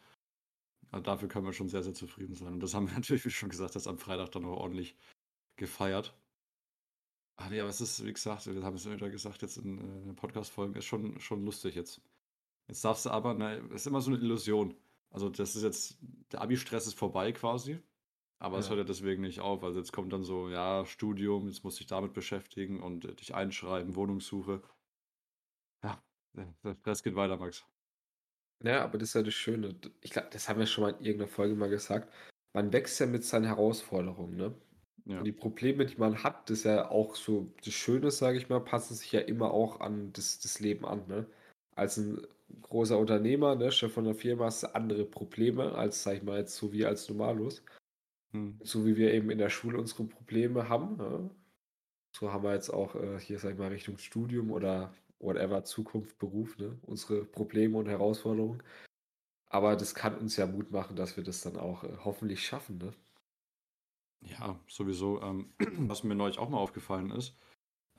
Also 0.91 1.03
dafür 1.05 1.29
können 1.29 1.47
wir 1.47 1.53
schon 1.53 1.69
sehr, 1.69 1.83
sehr 1.83 1.95
zufrieden 1.95 2.35
sein. 2.35 2.53
Und 2.55 2.61
das 2.61 2.75
haben 2.75 2.89
wir 2.89 2.95
natürlich, 2.99 3.25
wie 3.25 3.31
schon 3.31 3.49
gesagt, 3.51 3.75
das 3.77 3.87
am 3.87 3.99
Freitag 3.99 4.31
dann 4.33 4.45
auch 4.45 4.57
ordentlich 4.59 4.97
gefeiert. 5.57 6.17
Ach 7.37 7.49
nee, 7.49 7.61
aber 7.61 7.71
es 7.71 7.81
ist, 7.81 8.05
wie 8.05 8.13
gesagt, 8.13 8.47
wir 8.47 8.63
haben 8.63 8.77
es 8.77 8.85
immer 8.85 8.97
wieder 8.97 9.09
gesagt, 9.11 9.43
jetzt 9.43 9.57
in, 9.57 9.79
äh, 9.79 9.83
in 9.83 10.07
den 10.09 10.17
Podcast-Folgen, 10.17 10.75
ist 10.75 10.85
schon, 10.85 11.19
schon 11.21 11.45
lustig 11.45 11.75
jetzt. 11.75 12.03
Jetzt 12.69 12.85
darfst 12.85 13.07
du 13.07 13.11
aber, 13.11 13.35
ne, 13.35 13.59
es 13.71 13.83
ist 13.83 13.87
immer 13.87 14.01
so 14.01 14.11
eine 14.11 14.21
Illusion. 14.21 14.77
Also 15.11 15.29
das 15.29 15.57
ist 15.57 15.63
jetzt, 15.63 15.99
der 16.33 16.43
Abi-Stress 16.43 16.87
ist 16.87 16.99
vorbei 16.99 17.33
quasi. 17.33 17.81
Aber 18.39 18.59
es 18.59 18.67
Ja. 18.67 18.71
hört 18.71 18.79
ja 18.79 18.85
deswegen 18.85 19.23
nicht 19.23 19.41
auf. 19.41 19.63
Also 19.65 19.79
jetzt 19.79 19.93
kommt 19.93 20.13
dann 20.13 20.23
so, 20.25 20.49
ja, 20.49 20.87
Studium, 20.87 21.47
jetzt 21.49 21.63
musst 21.65 21.79
du 21.79 21.81
dich 21.81 21.89
damit 21.89 22.13
beschäftigen 22.15 22.81
und 22.83 23.05
äh, 23.05 23.15
dich 23.15 23.35
einschreiben, 23.35 23.97
Wohnungssuche. 23.97 24.63
Ja, 25.83 26.03
der, 26.35 26.55
der 26.65 26.75
Stress 26.77 27.03
geht 27.03 27.17
weiter, 27.17 27.37
Max. 27.37 27.67
Ja, 28.63 28.83
aber 28.83 28.99
das 28.99 29.11
ist 29.11 29.15
ja 29.15 29.23
das 29.23 29.35
Schöne. 29.35 29.75
Ich 30.03 30.11
glaube, 30.11 30.29
das 30.33 30.49
haben 30.49 30.59
wir 30.59 30.67
schon 30.67 30.85
mal 30.85 30.91
in 30.91 31.05
irgendeiner 31.05 31.31
Folge 31.31 31.55
mal 31.55 31.71
gesagt. 31.71 32.13
Man 32.53 32.73
wächst 32.73 33.01
ja 33.01 33.07
mit 33.07 33.25
seinen 33.25 33.47
Herausforderungen, 33.47 34.37
ne? 34.37 34.55
Ja. 35.07 35.19
Und 35.19 35.25
die 35.25 35.33
Probleme, 35.33 35.87
die 35.87 35.97
man 35.97 36.23
hat, 36.23 36.51
das 36.51 36.59
ist 36.59 36.65
ja 36.65 36.91
auch 36.91 37.15
so 37.17 37.53
das 37.65 37.73
Schöne, 37.73 38.11
sage 38.11 38.39
ich 38.39 38.49
mal, 38.49 38.61
passen 38.61 38.95
sich 38.95 39.13
ja 39.13 39.21
immer 39.21 39.53
auch 39.53 39.81
an 39.81 40.13
das, 40.13 40.41
das 40.41 40.61
Leben 40.61 40.85
an, 40.85 41.07
ne? 41.09 41.27
Als 41.75 41.97
ein 41.97 42.21
großer 42.63 42.99
Unternehmer, 42.99 43.55
ne, 43.55 43.73
Chef 43.73 43.93
von 43.93 44.07
einer 44.07 44.15
Firma, 44.15 44.47
hast 44.47 44.65
du 44.65 44.75
andere 44.75 45.05
Probleme, 45.05 45.73
als, 45.75 46.03
sag 46.03 46.17
ich 46.17 46.23
mal, 46.23 46.39
jetzt 46.39 46.57
so 46.57 46.73
wie 46.73 46.85
als 46.85 47.09
Normalos. 47.09 47.63
Hm. 48.33 48.59
So 48.63 48.85
wie 48.87 48.97
wir 48.97 49.13
eben 49.13 49.31
in 49.31 49.39
der 49.39 49.51
Schule 49.51 49.79
unsere 49.79 50.05
Probleme 50.05 50.69
haben, 50.69 50.97
ne? 50.97 51.31
So 52.13 52.33
haben 52.33 52.45
wir 52.45 52.55
jetzt 52.55 52.71
auch 52.71 52.95
äh, 52.97 53.19
hier, 53.21 53.39
sag 53.39 53.53
ich 53.53 53.59
mal, 53.59 53.69
Richtung 53.69 53.97
Studium 53.99 54.51
oder 54.51 54.93
whatever, 55.21 55.65
Zukunft, 55.65 56.19
Beruf, 56.19 56.59
ne? 56.59 56.79
Unsere 56.83 57.25
Probleme 57.25 57.79
und 57.79 57.87
Herausforderungen. 57.87 58.63
Aber 59.47 59.77
das 59.77 59.95
kann 59.95 60.17
uns 60.19 60.37
ja 60.37 60.47
Mut 60.47 60.71
machen, 60.71 60.97
dass 60.97 61.17
wir 61.17 61.25
das 61.25 61.43
dann 61.43 61.57
auch 61.57 61.85
äh, 61.85 61.97
hoffentlich 62.05 62.45
schaffen, 62.45 62.79
ne? 62.79 62.93
Ja, 64.23 64.59
sowieso. 64.69 65.21
Ähm, 65.23 65.53
was 65.89 66.05
mir 66.05 66.15
neulich 66.15 66.39
auch 66.39 66.49
mal 66.49 66.59
aufgefallen 66.59 67.11
ist, 67.11 67.37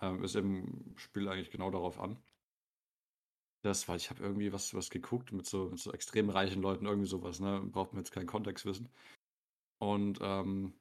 ähm, 0.02 0.24
ist 0.24 0.36
im 0.36 0.94
Spiel 0.98 1.28
eigentlich 1.28 1.52
genau 1.52 1.72
darauf 1.72 2.00
an. 2.00 2.18
Das, 3.64 3.88
weil 3.88 3.98
ich 3.98 4.10
habe 4.10 4.24
irgendwie 4.24 4.52
was, 4.52 4.74
was 4.74 4.90
geguckt 4.90 5.32
mit 5.32 5.46
so, 5.46 5.70
mit 5.70 5.80
so 5.80 5.92
extrem 5.94 6.30
reichen 6.30 6.62
Leuten, 6.62 6.86
irgendwie 6.86 7.08
sowas, 7.08 7.40
ne? 7.40 7.62
Braucht 7.72 7.94
man 7.94 8.02
jetzt 8.02 8.12
keinen 8.12 8.28
Kontext 8.28 8.66
wissen. 8.66 8.90
Und 9.80 10.20
ähm, 10.22 10.74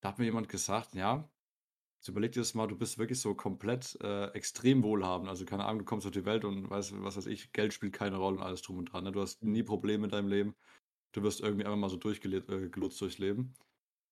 da 0.00 0.10
hat 0.10 0.18
mir 0.18 0.24
jemand 0.24 0.48
gesagt, 0.48 0.94
ja, 0.94 1.28
jetzt 2.04 2.10
überleg 2.10 2.32
dir 2.32 2.40
das 2.40 2.52
mal, 2.52 2.66
du 2.66 2.76
bist 2.76 2.98
wirklich 2.98 3.18
so 3.18 3.34
komplett 3.34 3.98
äh, 4.02 4.26
extrem 4.32 4.82
wohlhabend. 4.82 5.30
Also 5.30 5.46
keine 5.46 5.64
Ahnung, 5.64 5.78
du 5.78 5.84
kommst 5.86 6.06
auf 6.06 6.12
die 6.12 6.26
Welt 6.26 6.44
und 6.44 6.68
weißt, 6.68 7.02
was 7.02 7.16
weiß 7.16 7.26
ich, 7.26 7.50
Geld 7.52 7.72
spielt 7.72 7.94
keine 7.94 8.18
Rolle 8.18 8.36
und 8.36 8.42
alles 8.42 8.60
drum 8.60 8.76
und 8.76 8.92
dran. 8.92 9.04
Ne? 9.04 9.12
Du 9.12 9.22
hast 9.22 9.42
nie 9.42 9.62
Probleme 9.62 10.04
in 10.04 10.10
deinem 10.10 10.28
Leben. 10.28 10.54
Du 11.12 11.22
wirst 11.22 11.40
irgendwie 11.40 11.64
einfach 11.64 11.78
mal 11.78 11.88
so 11.88 11.96
durchgelutzt 11.96 12.50
äh, 12.50 12.68
durchs 12.68 13.16
Leben. 13.16 13.54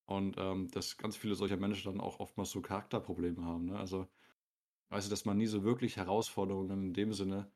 Und 0.07 0.37
ähm, 0.39 0.69
dass 0.71 0.97
ganz 0.97 1.17
viele 1.17 1.35
solcher 1.35 1.59
Menschen 1.59 1.93
dann 1.93 2.01
auch 2.01 2.19
oftmals 2.19 2.51
so 2.51 2.63
Charakterprobleme 2.63 3.45
haben. 3.45 3.67
Ne? 3.67 3.79
Also, 3.79 4.09
weißt 4.89 5.09
du, 5.09 5.11
dass 5.11 5.27
man 5.27 5.37
nie 5.37 5.47
so 5.47 5.63
wirklich 5.63 5.99
Herausforderungen 5.99 6.71
in 6.71 6.95
dem 6.95 7.13
Sinne 7.13 7.53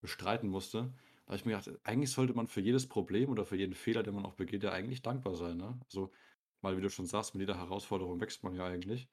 bestreiten 0.00 0.48
musste. 0.48 0.94
Da 1.26 1.32
habe 1.32 1.36
ich 1.36 1.44
mir 1.44 1.58
gedacht, 1.58 1.80
eigentlich 1.82 2.12
sollte 2.12 2.34
man 2.34 2.46
für 2.46 2.60
jedes 2.60 2.88
Problem 2.88 3.28
oder 3.28 3.44
für 3.44 3.56
jeden 3.56 3.74
Fehler, 3.74 4.04
den 4.04 4.14
man 4.14 4.24
auch 4.24 4.34
begeht, 4.34 4.62
ja 4.62 4.70
eigentlich 4.70 5.02
dankbar 5.02 5.34
sein. 5.34 5.56
Ne? 5.56 5.80
Also, 5.84 6.12
weil, 6.60 6.76
wie 6.76 6.80
du 6.80 6.90
schon 6.90 7.06
sagst, 7.06 7.34
mit 7.34 7.40
jeder 7.40 7.58
Herausforderung 7.58 8.20
wächst 8.20 8.44
man 8.44 8.54
ja 8.54 8.66
eigentlich. 8.66 9.08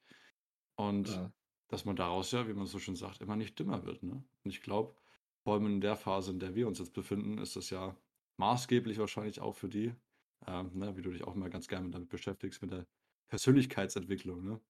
Und 0.78 1.08
Ja. 1.08 1.32
dass 1.68 1.84
man 1.84 1.96
daraus 1.96 2.32
ja, 2.32 2.48
wie 2.48 2.54
man 2.54 2.66
so 2.66 2.78
schön 2.78 2.96
sagt, 2.96 3.20
immer 3.20 3.36
nicht 3.36 3.58
dümmer 3.58 3.84
wird. 3.84 4.02
Ne? 4.02 4.12
Und 4.44 4.50
ich 4.50 4.62
glaube, 4.62 4.96
vor 5.44 5.54
allem 5.54 5.66
in 5.66 5.80
der 5.80 5.96
Phase, 5.96 6.30
in 6.30 6.40
der 6.40 6.54
wir 6.54 6.66
uns 6.68 6.78
jetzt 6.78 6.94
befinden, 6.94 7.38
ist 7.38 7.56
das 7.56 7.70
ja 7.70 7.96
maßgeblich 8.38 8.98
wahrscheinlich 8.98 9.40
auch 9.40 9.54
für 9.54 9.68
die, 9.68 9.94
ähm, 10.46 10.70
ne, 10.78 10.96
wie 10.96 11.02
du 11.02 11.10
dich 11.12 11.24
auch 11.24 11.34
immer 11.36 11.50
ganz 11.50 11.68
gerne 11.68 11.90
damit 11.90 12.08
beschäftigst, 12.10 12.62
mit 12.62 12.70
der 12.72 12.86
Persönlichkeitsentwicklung, 13.28 14.44
ne? 14.44 14.60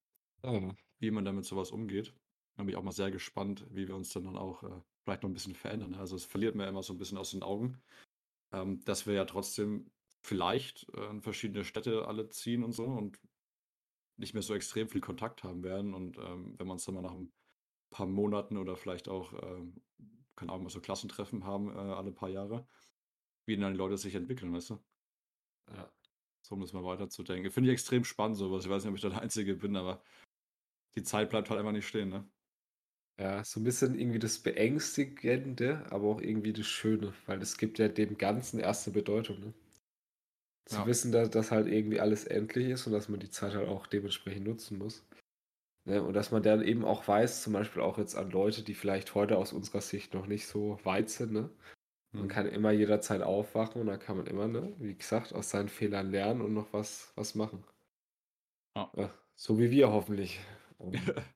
Mhm. 0.44 0.76
Wie 1.00 1.10
man 1.10 1.24
damit 1.24 1.44
sowas 1.44 1.70
umgeht. 1.70 2.14
Da 2.56 2.62
bin 2.64 2.70
ich 2.70 2.76
auch 2.76 2.82
mal 2.82 2.92
sehr 2.92 3.10
gespannt, 3.10 3.66
wie 3.70 3.86
wir 3.88 3.94
uns 3.94 4.10
dann 4.10 4.24
dann 4.24 4.36
auch 4.36 4.62
äh, 4.64 4.82
vielleicht 5.04 5.22
noch 5.22 5.30
ein 5.30 5.34
bisschen 5.34 5.54
verändern. 5.54 5.92
Ne? 5.92 5.98
Also 5.98 6.16
es 6.16 6.24
verliert 6.24 6.56
mir 6.56 6.66
immer 6.66 6.82
so 6.82 6.92
ein 6.92 6.98
bisschen 6.98 7.18
aus 7.18 7.30
den 7.30 7.42
Augen, 7.42 7.80
ähm, 8.52 8.80
dass 8.84 9.06
wir 9.06 9.14
ja 9.14 9.24
trotzdem 9.26 9.92
vielleicht 10.22 10.88
äh, 10.94 11.10
in 11.10 11.22
verschiedene 11.22 11.64
Städte 11.64 12.06
alle 12.08 12.28
ziehen 12.30 12.64
und 12.64 12.72
so 12.72 12.84
und 12.86 13.20
nicht 14.18 14.34
mehr 14.34 14.42
so 14.42 14.54
extrem 14.54 14.88
viel 14.88 15.00
Kontakt 15.00 15.44
haben 15.44 15.64
werden. 15.64 15.94
Und 15.94 16.18
ähm, 16.18 16.54
wenn 16.58 16.66
wir 16.68 16.72
uns 16.74 16.84
dann 16.84 16.94
mal 16.96 17.02
nach 17.02 17.14
ein 17.14 17.32
paar 17.90 18.06
Monaten 18.06 18.56
oder 18.58 18.76
vielleicht 18.76 19.08
auch, 19.08 19.32
ähm, 19.42 19.82
keine 20.36 20.52
Ahnung, 20.52 20.64
mal 20.64 20.70
so 20.70 20.80
Klassentreffen 20.80 21.44
haben, 21.44 21.70
äh, 21.70 21.74
alle 21.80 22.12
paar 22.12 22.30
Jahre, 22.30 22.68
wie 23.46 23.56
dann 23.58 23.72
die 23.74 23.78
Leute 23.78 23.98
sich 23.98 24.14
entwickeln, 24.16 24.52
weißt 24.54 24.70
du? 24.70 24.78
Ja. 25.70 25.92
So 26.42 26.54
um 26.56 26.60
das 26.62 26.72
mal 26.72 26.84
weiterzudenken. 26.84 27.50
Finde 27.52 27.70
ich 27.70 27.74
extrem 27.74 28.04
spannend, 28.04 28.36
sowas. 28.38 28.64
Ich 28.64 28.70
weiß 28.70 28.84
nicht, 28.84 28.90
ob 28.90 28.96
ich 28.96 29.02
da 29.02 29.10
der 29.10 29.22
Einzige 29.22 29.56
bin, 29.56 29.76
aber 29.76 30.02
die 30.96 31.02
Zeit 31.04 31.30
bleibt 31.30 31.50
halt 31.50 31.60
einfach 31.60 31.72
nicht 31.72 31.88
stehen, 31.88 32.10
ne? 32.10 32.30
Ja, 33.20 33.42
so 33.44 33.58
ein 33.60 33.64
bisschen 33.64 33.98
irgendwie 33.98 34.18
das 34.20 34.38
Beängstigende, 34.40 35.86
aber 35.90 36.06
auch 36.08 36.20
irgendwie 36.20 36.52
das 36.52 36.66
Schöne, 36.66 37.14
weil 37.26 37.42
es 37.42 37.56
gibt 37.58 37.78
ja 37.80 37.88
dem 37.88 38.16
Ganzen 38.16 38.60
erst 38.60 38.86
'ne 38.88 38.92
Bedeutung, 38.92 39.40
ne? 39.40 39.54
Zu 40.68 40.84
Ja. 40.84 40.86
wissen, 40.86 41.12
da 41.12 41.26
dass 41.28 41.50
halt 41.50 41.66
irgendwie 41.66 41.98
alles 41.98 42.24
endlich 42.26 42.68
ist 42.68 42.86
und 42.86 42.92
dass 42.92 43.08
man 43.08 43.20
die 43.20 43.30
Zeit 43.30 43.54
halt 43.54 43.68
auch 43.68 43.86
dementsprechend 43.86 44.46
nutzen 44.46 44.76
muss. 44.78 45.06
Ne, 45.86 46.02
und 46.02 46.14
dass 46.14 46.30
man 46.32 46.42
dann 46.42 46.62
eben 46.62 46.84
auch 46.84 47.08
weiß, 47.08 47.42
zum 47.42 47.54
Beispiel 47.54 47.82
auch 47.82 47.98
jetzt 47.98 48.16
an 48.16 48.30
Leute, 48.30 48.62
die 48.64 48.74
vielleicht 48.74 49.14
heute 49.14 49.38
aus 49.38 49.52
unserer 49.54 49.80
Sicht 49.82 50.14
noch 50.14 50.26
nicht 50.26 50.46
so 50.48 50.78
weit 50.84 51.10
sind, 51.10 51.32
ne? 51.32 51.50
Man 52.18 52.28
Mhm. 52.28 52.30
kann 52.30 52.46
immer 52.46 52.72
jederzeit 52.72 53.22
aufwachen 53.22 53.80
und 53.82 53.88
dann 53.88 54.00
kann 54.00 54.16
man 54.18 54.26
immer, 54.28 54.48
ne, 54.48 54.74
wie 54.78 54.96
gesagt, 54.96 55.34
aus 55.34 55.50
seinen 55.50 55.68
Fehlern 55.70 56.10
lernen 56.10 56.42
und 56.42 56.54
noch 56.54 56.72
was 56.74 57.12
was 57.16 57.34
machen. 57.36 57.64
Ja. 58.76 58.92
Ja, 58.96 59.10
so 59.34 59.58
wie 59.58 59.70
wir 59.70 59.90
hoffentlich. 59.92 60.40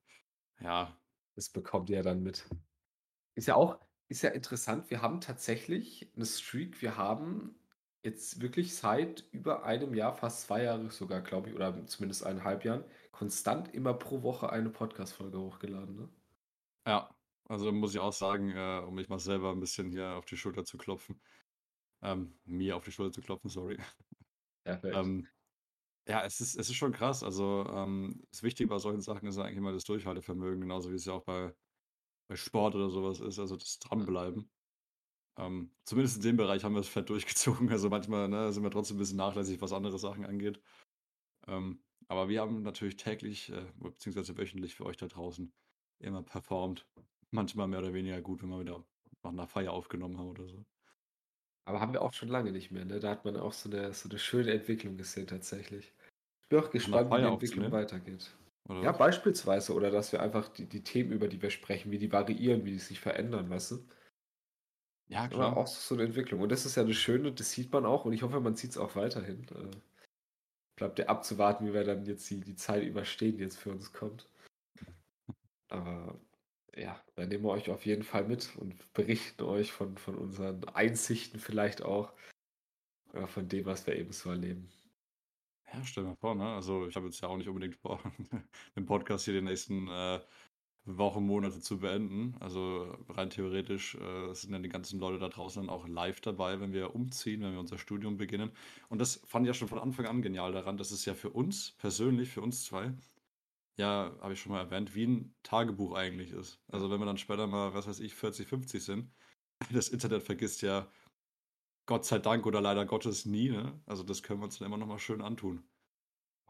Ja. 0.59 0.97
das 1.35 1.49
bekommt 1.49 1.89
ihr 1.91 1.97
ja 1.97 2.01
dann 2.03 2.23
mit. 2.23 2.45
Ist 3.37 3.47
ja 3.47 3.55
auch 3.55 3.79
ist 4.09 4.21
ja 4.21 4.29
interessant, 4.29 4.89
wir 4.91 5.01
haben 5.01 5.21
tatsächlich 5.21 6.11
'ne 6.15 6.25
Streak. 6.25 6.81
Wir 6.81 6.97
haben 6.97 7.55
jetzt 8.03 8.41
wirklich 8.41 8.75
seit 8.75 9.25
über 9.31 9.63
einem 9.65 9.93
Jahr, 9.95 10.13
fast 10.13 10.41
2 10.43 10.63
Jahre 10.63 10.91
sogar, 10.91 11.21
glaube 11.21 11.49
ich, 11.49 11.55
oder 11.55 11.85
zumindest 11.87 12.25
1,5 12.25 12.63
Jahren, 12.65 12.85
konstant 13.11 13.73
immer 13.73 13.93
pro 13.93 14.21
Woche 14.23 14.49
eine 14.51 14.69
Podcast-Folge 14.69 15.39
hochgeladen, 15.39 15.95
ne? 15.95 16.09
Ja, 16.85 17.15
also 17.45 17.71
muss 17.71 17.93
ich 17.93 17.99
auch 17.99 18.13
sagen, 18.13 18.51
äh, 18.51 18.79
um 18.85 18.95
mich 18.95 19.09
mal 19.09 19.19
selber 19.19 19.51
ein 19.51 19.59
bisschen 19.59 19.89
hier 19.91 20.15
auf 20.15 20.25
die 20.25 20.37
Schulter 20.37 20.65
zu 20.65 20.77
klopfen 20.77 21.21
ähm, 22.03 22.39
mir 22.45 22.77
auf 22.77 22.85
die 22.85 22.91
Schulter 22.93 23.13
zu 23.13 23.21
klopfen, 23.21 23.49
sorry. 23.49 23.77
Perfekt. 24.63 25.03
Ähm, 25.03 25.27
ja, 26.07 26.23
es 26.25 26.41
ist 26.41 26.55
es 26.57 26.69
ist 26.69 26.75
schon 26.75 26.93
krass. 26.93 27.23
Also, 27.23 27.65
ähm, 27.69 28.23
das 28.31 28.43
Wichtige 28.43 28.69
bei 28.69 28.79
solchen 28.79 29.01
Sachen 29.01 29.27
ist 29.29 29.37
eigentlich 29.39 29.57
immer 29.57 29.73
das 29.73 29.85
Durchhaltevermögen, 29.85 30.61
genauso 30.61 30.91
wie 30.91 30.95
es 30.95 31.05
ja 31.05 31.13
auch 31.13 31.25
bei 31.25 31.55
bei 32.29 32.35
Sport 32.37 32.75
oder 32.75 32.89
sowas 32.89 33.19
ist, 33.21 33.39
also 33.39 33.57
das. 33.57 33.79
Dranbleiben. 33.79 34.51
Ähm, 35.37 35.71
zumindest 35.85 36.17
in 36.17 36.23
dem 36.23 36.37
Bereich 36.37 36.63
haben 36.63 36.73
wir 36.75 36.81
es 36.81 36.87
fett 36.89 37.09
durchgezogen. 37.09 37.69
Also 37.71 37.89
manchmal, 37.89 38.29
ne, 38.29 38.51
sind 38.53 38.63
wir 38.63 38.71
trotzdem 38.71 38.97
'n 38.97 38.99
bisschen 38.99 39.17
nachlässig, 39.17 39.61
was 39.61 39.73
andere 39.73 39.97
Sachen 39.97 40.25
angeht. 40.25 40.61
Ähm, 41.47 41.83
aber 42.09 42.29
wir 42.29 42.41
haben 42.41 42.63
natürlich 42.63 42.97
täglich, 42.97 43.49
äh, 43.51 43.65
beziehungsweise 43.77 44.37
wöchentlich 44.37 44.75
für 44.75 44.85
euch 44.85 44.97
da 44.97 45.07
draußen 45.07 45.53
immer 45.99 46.23
performt. 46.23 46.87
Manchmal 47.31 47.67
mehr 47.69 47.79
oder 47.79 47.93
weniger 47.93 48.21
gut, 48.21 48.43
wenn 48.43 48.49
wir 48.49 48.59
wieder 48.61 48.85
nach 49.23 49.31
'ner 49.33 49.47
Feier 49.47 49.73
aufgenommen 49.73 50.17
haben 50.19 50.29
oder 50.29 50.47
so. 50.47 50.65
Aber 51.67 51.79
haben 51.79 51.93
wir 51.93 52.01
auch 52.01 52.13
schon 52.13 52.27
lange 52.29 52.51
nicht 52.51 52.71
mehr, 52.71 52.83
ne? 52.85 52.99
Da 52.99 53.09
hat 53.09 53.23
man 53.25 53.37
auch 53.37 53.53
so 53.53 53.69
'ne 53.69 53.93
so 53.93 54.09
'ne 54.09 54.19
schöne 54.19 54.51
Entwicklung 54.51 54.97
gesehen 54.97 55.27
tatsächlich. 55.27 55.93
Ich 56.43 56.49
bin 56.49 56.59
auch 56.59 56.71
gespannt, 56.71 57.11
wie 57.11 57.17
die 57.19 57.27
Entwicklung 57.27 57.71
weitergeht. 57.71 58.37
Oder 58.69 58.83
Ja, 58.83 58.91
was? 58.91 58.93
beispielsweise 58.93 59.73
oder 59.73 59.91
dass 59.91 60.11
wir 60.13 60.21
einfach 60.21 60.49
die 60.49 60.67
die 60.69 60.83
Themen, 60.83 61.11
über 61.13 61.27
die 61.29 61.41
wir 61.41 61.51
sprechen, 61.51 61.91
wie 61.91 61.99
die 61.99 62.11
variieren, 62.11 62.65
wie 62.65 62.71
die 62.73 62.79
sich 62.79 62.99
verändern, 63.01 63.49
weißt 63.49 63.71
du? 63.71 63.85
Ja, 65.13 65.27
Aber 65.29 65.29
klar. 65.29 65.57
auch 65.57 65.67
so 65.67 65.95
'ne 65.95 66.03
Entwicklung. 66.03 66.41
Und 66.41 66.49
das 66.51 66.65
ist 66.65 66.75
ja 66.75 66.83
das 66.83 66.95
Schöne, 66.97 67.31
das 67.33 67.51
sieht 67.51 67.71
man 67.73 67.85
auch 67.85 68.05
und 68.05 68.13
ich 68.13 68.23
hoffe, 68.23 68.39
man 68.41 68.55
sieht's 68.55 68.77
auch 68.77 68.95
weiterhin. 68.95 69.43
Äh, 69.49 69.77
bleibt 70.75 70.99
ja 70.99 71.07
abzuwarten, 71.07 71.65
wie 71.65 71.73
wir 71.73 71.83
dann 71.83 72.05
jetzt 72.05 72.29
die 72.29 72.39
die 72.39 72.55
Zeit 72.55 72.83
überstehen, 72.83 73.37
die 73.37 73.43
jetzt 73.43 73.57
für 73.57 73.71
uns 73.71 73.91
kommt. 73.91 74.29
Aber 75.69 76.19
ja, 76.75 77.03
da 77.15 77.25
nehmen 77.25 77.43
wir 77.43 77.49
euch 77.51 77.69
auf 77.69 77.85
jeden 77.85 78.03
Fall 78.03 78.25
mit 78.25 78.55
und 78.57 78.93
berichten 78.93 79.43
euch 79.43 79.71
von 79.73 79.97
von 79.97 80.15
unseren 80.17 80.63
Einsichten 80.69 81.39
vielleicht 81.39 81.81
auch, 81.83 82.13
äh, 83.13 83.27
von 83.27 83.47
dem, 83.49 83.65
was 83.65 83.87
wir 83.87 83.95
eben 83.95 84.11
so 84.13 84.29
erleben. 84.31 84.69
Ja, 85.73 85.83
stell 85.85 86.03
dir 86.05 86.15
vor, 86.15 86.35
ne? 86.35 86.53
Also, 86.53 86.87
ich 86.87 86.95
habe 86.95 87.07
jetzt 87.07 87.19
ja 87.21 87.27
auch 87.29 87.37
nicht 87.37 87.47
unbedingt 87.47 87.75
vor, 87.75 87.99
den 88.75 88.85
Podcast 88.85 89.25
hier 89.25 89.33
die 89.33 89.41
nächsten, 89.41 89.87
äh, 89.87 90.19
Wochen, 90.85 91.25
Monate 91.25 91.61
zu 91.61 91.79
beenden. 91.79 92.35
Also, 92.41 92.97
rein 93.09 93.29
theoretisch, 93.29 93.95
äh, 93.95 94.33
sind 94.33 94.51
dann 94.51 94.63
die 94.63 94.69
ganzen 94.69 94.99
Leute 94.99 95.17
da 95.19 95.29
draußen 95.29 95.61
dann 95.61 95.69
auch 95.69 95.87
live 95.87 96.19
dabei, 96.21 96.59
wenn 96.59 96.73
wir 96.73 96.93
umziehen, 96.95 97.41
wenn 97.41 97.53
wir 97.53 97.59
unser 97.59 97.77
Studium 97.77 98.17
beginnen. 98.17 98.51
Und 98.89 98.99
das 98.99 99.21
fand 99.25 99.45
ich 99.45 99.47
ja 99.49 99.53
schon 99.53 99.69
von 99.69 99.79
Anfang 99.79 100.05
an 100.07 100.21
genial 100.21 100.51
daran, 100.51 100.77
dass 100.77 100.91
es 100.91 101.05
ja 101.05 101.13
für 101.15 101.29
uns 101.31 101.71
persönlich, 101.77 102.29
für 102.31 102.41
uns 102.41 102.65
2, 102.65 102.93
ja, 103.77 104.15
habe 104.21 104.33
ich 104.33 104.41
schon 104.41 104.51
mal 104.53 104.59
erwähnt, 104.61 104.95
wie 104.95 105.05
'n 105.05 105.35
Tagebuch 105.43 105.93
eigentlich 105.95 106.31
ist. 106.31 106.61
Ja. 106.71 106.83
Also, 106.83 106.91
wenn 106.91 106.99
wir 107.01 107.05
dann 107.07 107.17
später 107.17 107.47
mal, 107.47 107.73
was 107.73 107.87
weiß 107.87 107.99
ich, 108.01 108.15
40, 108.15 108.47
50 108.47 108.83
sind, 108.83 109.13
das 109.73 109.89
Internet 109.89 110.23
vergisst 110.23 110.61
ja 110.63 110.89
Gott 111.85 112.05
sei 112.05 112.19
Dank 112.19 112.45
oder 112.45 112.61
leider 112.61 112.85
Gottes 112.85 113.25
nie, 113.25 113.49
ne? 113.49 113.81
Also, 113.85 114.03
das 114.03 114.23
können 114.23 114.39
wir 114.41 114.45
uns 114.45 114.57
dann 114.59 114.65
immer 114.67 114.77
noch 114.77 114.87
mal 114.87 114.99
schön 114.99 115.21
antun, 115.21 115.69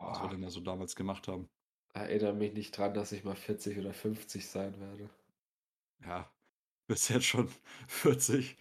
was 0.08 0.22
wir 0.22 0.28
Boah. 0.28 0.32
denn 0.32 0.42
da 0.44 0.50
so 0.52 0.62
damals 0.62 0.96
gemacht 0.96 1.28
haben. 1.30 1.50
Erinnere 1.96 2.34
mich 2.34 2.54
nicht 2.54 2.76
dran, 2.78 2.94
dass 2.94 3.12
ich 3.12 3.24
mal 3.24 3.36
40 3.36 3.78
oder 3.80 3.94
50 3.94 4.48
sein 4.48 4.80
werde. 4.80 5.10
Ja, 6.02 6.32
bist 6.88 7.10
jetzt 7.10 7.26
schon 7.28 7.50
40. 7.88 8.58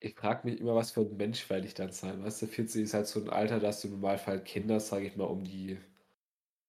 Ich 0.00 0.14
frage 0.14 0.48
mich 0.48 0.58
immer, 0.60 0.74
was 0.74 0.92
für 0.92 1.02
'n 1.02 1.16
Mensch 1.18 1.48
werde 1.50 1.66
ich 1.66 1.74
dann 1.74 1.92
sein? 1.92 2.22
Weißt 2.24 2.40
du, 2.42 2.46
40 2.46 2.82
ist 2.84 2.94
halt 2.94 3.06
so 3.06 3.20
'n 3.20 3.28
Alter, 3.28 3.60
da 3.60 3.68
hast 3.68 3.84
du 3.84 3.88
im 3.88 3.94
Normalfall 3.94 4.42
Kinder, 4.42 4.80
sage 4.80 5.06
ich 5.06 5.16
mal, 5.16 5.24
um 5.24 5.44
die 5.44 5.78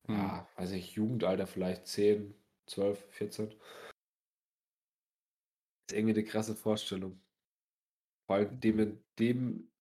Mhm. 0.09 0.37
ja, 0.37 0.49
weiß 0.57 0.71
nicht, 0.71 0.93
Jugendalter 0.95 1.47
vielleicht 1.47 1.87
10, 1.87 2.35
12, 2.67 3.05
14. 3.11 3.55
Ist 5.89 5.95
irgendwie 5.97 6.13
'ne 6.13 6.23
krasse 6.23 6.55
Vorstellung. 6.55 7.21
Vor 8.29 8.37
allem 8.37 8.59
dem 8.61 9.03
dem 9.19 9.71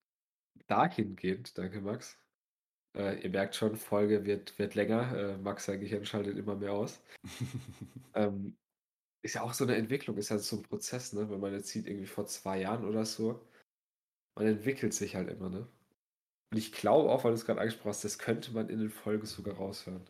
dahingehend 0.68 1.58
danke 1.58 1.80
Max. 1.80 2.18
Äh, 2.96 3.20
ihr 3.22 3.30
merkt 3.30 3.54
schon, 3.54 3.76
Folge 3.76 4.24
wird 4.24 4.58
wird 4.58 4.74
länger. 4.74 5.14
Äh, 5.34 5.38
Max, 5.38 5.66
sein 5.66 5.80
Gehirn 5.80 6.06
schaltet 6.06 6.36
immer 6.38 6.56
mehr 6.56 6.72
aus. 6.72 7.02
Ähm, 8.14 8.56
ist 9.22 9.34
ja 9.36 9.42
auch 9.42 9.54
so 9.54 9.64
'ne 9.66 9.76
Entwicklung, 9.76 10.16
ist 10.18 10.30
ja 10.30 10.38
so 10.38 10.56
'n 10.56 10.62
Prozess, 10.64 11.12
ne? 11.14 11.30
Wenn 11.30 11.40
man 11.40 11.52
jetzt 11.54 11.68
sieht, 11.70 11.86
irgendwie 11.86 12.06
vor 12.06 12.26
2 12.26 12.60
Jahren 12.60 12.84
oder 12.86 13.04
so, 13.06 13.46
man 14.36 14.46
entwickelt 14.48 14.94
sich 14.94 15.16
halt 15.16 15.30
immer, 15.30 15.50
ne? 15.50 15.68
Und 16.52 16.58
ich 16.58 16.72
glaube 16.72 17.10
auch, 17.10 17.24
weil 17.24 17.32
du's 17.32 17.46
grad 17.46 17.58
angesprochen 17.58 17.90
hast, 17.90 18.04
das 18.04 18.18
könnte 18.18 18.52
man 18.52 18.68
in 18.70 18.80
den 18.80 18.90
Folgen 18.90 19.26
sogar 19.26 19.56
raushören. 19.56 20.04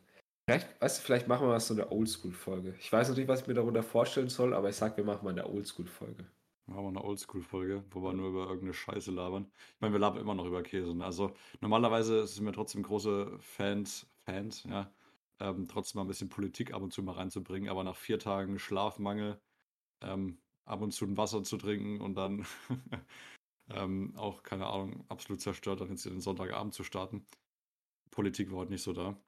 Vielleicht 0.49 0.81
weißt 0.83 0.99
du, 1.01 1.03
vielleicht 1.05 1.29
machen 1.29 1.45
wir 1.47 1.51
mal 1.53 1.61
so 1.61 1.75
'ne 1.75 1.91
Oldschool-Folge. 1.93 2.75
Ich 2.81 2.93
weiß 2.93 3.11
noch 3.11 3.17
nicht, 3.19 3.29
was 3.29 3.43
ich 3.43 3.49
mir 3.49 3.55
darunter 3.55 3.83
vorstellen 3.85 4.31
soll, 4.31 4.55
aber 4.55 4.71
ich 4.71 4.77
sage, 4.77 4.99
wir 4.99 5.05
machen 5.05 5.25
mal 5.25 5.35
'ne 5.35 5.47
Oldschool-Folge. 5.49 6.27
Machen 6.69 6.85
wir 6.85 6.91
'ne 6.93 7.05
Oldschool-Folge, 7.05 7.85
wo 7.93 8.03
wir 8.03 8.13
nur 8.13 8.29
über 8.31 8.49
irgend 8.49 8.65
'ne 8.65 8.75
Scheiße 8.75 9.13
labern. 9.13 9.53
Ich 9.77 9.81
meine, 9.81 9.93
wir 9.95 10.01
labern 10.01 10.21
immer 10.21 10.35
noch 10.35 10.47
über 10.47 10.65
Käse, 10.65 10.95
ne? 10.97 11.05
Also, 11.05 11.33
normalerweise 11.61 12.27
sind 12.27 12.45
wir 12.45 12.53
trotzdem 12.53 12.83
große 12.83 13.39
Fans 13.39 14.09
Fans, 14.25 14.65
ja, 14.65 14.93
ähm, 15.39 15.69
trotzdem 15.69 16.01
mal 16.01 16.05
'n 16.05 16.09
bisschen 16.09 16.29
Politik 16.29 16.73
ab 16.75 16.83
und 16.83 16.93
zu 16.93 17.05
mal 17.05 17.13
reinzubringen, 17.13 17.69
aber 17.71 17.85
nach 17.85 17.95
4 17.95 18.19
Tagen 18.19 18.59
Schlafmangel, 18.59 19.41
ähm, 20.03 20.43
ab 20.65 20.83
und 20.83 20.93
zu 20.93 21.07
'n 21.07 21.17
Wasser 21.17 21.45
zu 21.45 21.59
trinken 21.59 22.01
und 22.01 22.17
dann, 22.17 22.47
ähm, 23.71 24.15
auch, 24.17 24.43
keine 24.45 24.67
Ahnung, 24.69 25.05
absolut 25.09 25.41
zerstört 25.43 25.81
dann 25.83 25.91
jetzt 25.91 26.07
den 26.07 26.21
Sonntagabend 26.21 26.75
zu 26.75 26.85
starten. 26.85 27.27
Politik 28.11 28.51
war 28.53 28.59
heute 28.61 28.73
nicht 28.73 28.83
so 28.85 28.93
da. 28.95 29.21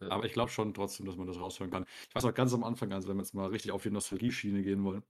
Ja. 0.00 0.10
Aber 0.10 0.26
ich 0.26 0.32
glaube 0.34 0.50
schon 0.50 0.74
trotzdem, 0.74 1.06
dass 1.06 1.16
man 1.16 1.26
das 1.28 1.38
raushören 1.40 1.70
kann. 1.72 1.86
Ich 2.08 2.14
weiß 2.16 2.24
noch 2.24 2.34
ganz 2.34 2.54
am 2.54 2.64
Anfang, 2.64 2.92
also 2.92 3.08
wenn 3.08 3.16
wir 3.18 3.22
jetzt 3.22 3.34
mal 3.34 3.48
richtig 3.48 3.72
auf 3.72 3.82
die 3.84 3.90
Nostalgie-Schiene 3.90 4.62
gehen 4.62 4.84
wollen 4.84 5.04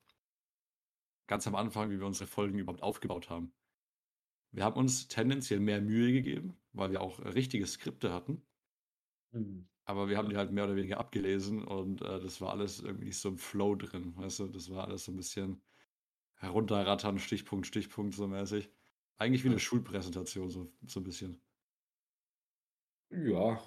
ganz 1.29 1.47
am 1.47 1.55
Anfang, 1.57 1.91
wie 1.91 2.01
wir 2.01 2.07
unsere 2.07 2.29
Folgen 2.29 2.59
überhaupt 2.59 2.83
aufgebaut 2.83 3.31
haben. 3.31 3.53
Wir 4.53 4.65
haben 4.65 4.77
uns 4.79 5.09
tendenziell 5.09 5.61
mehr 5.61 5.81
Mühe 5.83 6.13
gegeben, 6.13 6.57
weil 6.73 6.91
wir 6.91 7.03
auch, 7.03 7.21
richtige 7.21 7.67
Skripte 7.67 8.13
hatten. 8.13 8.43
Mhm. 9.33 9.69
Aber 9.89 10.09
wir 10.09 10.19
haben 10.19 10.29
die 10.29 10.37
halt 10.37 10.53
mehr 10.53 10.65
oder 10.65 10.77
weniger 10.77 10.99
abgelesen 11.01 11.65
und, 11.65 12.03
äh, 12.03 12.21
das 12.21 12.41
war 12.43 12.51
alles 12.51 12.81
irgendwie 12.81 13.07
nicht 13.07 13.19
so 13.19 13.31
im 13.31 13.39
Flow 13.39 13.75
drin, 13.75 14.15
weißt 14.17 14.41
du? 14.41 14.49
Das 14.49 14.71
war 14.71 14.87
alles 14.87 15.05
so 15.07 15.13
'n 15.13 15.17
bisschen 15.17 15.63
herunterrattern, 16.37 17.19
Stichpunkt, 17.19 17.67
Stichpunkt 17.67 18.15
so 18.15 18.29
mäßig. 18.29 18.71
Eigentlich 19.19 19.45
wie 19.45 19.51
'ne 19.51 19.59
Ja. 19.59 19.61
Schulpräsentation 19.61 20.51
so 20.51 20.73
so 20.87 21.01
'n 21.01 21.05
bisschen. 21.05 21.41
Ja, 23.13 23.63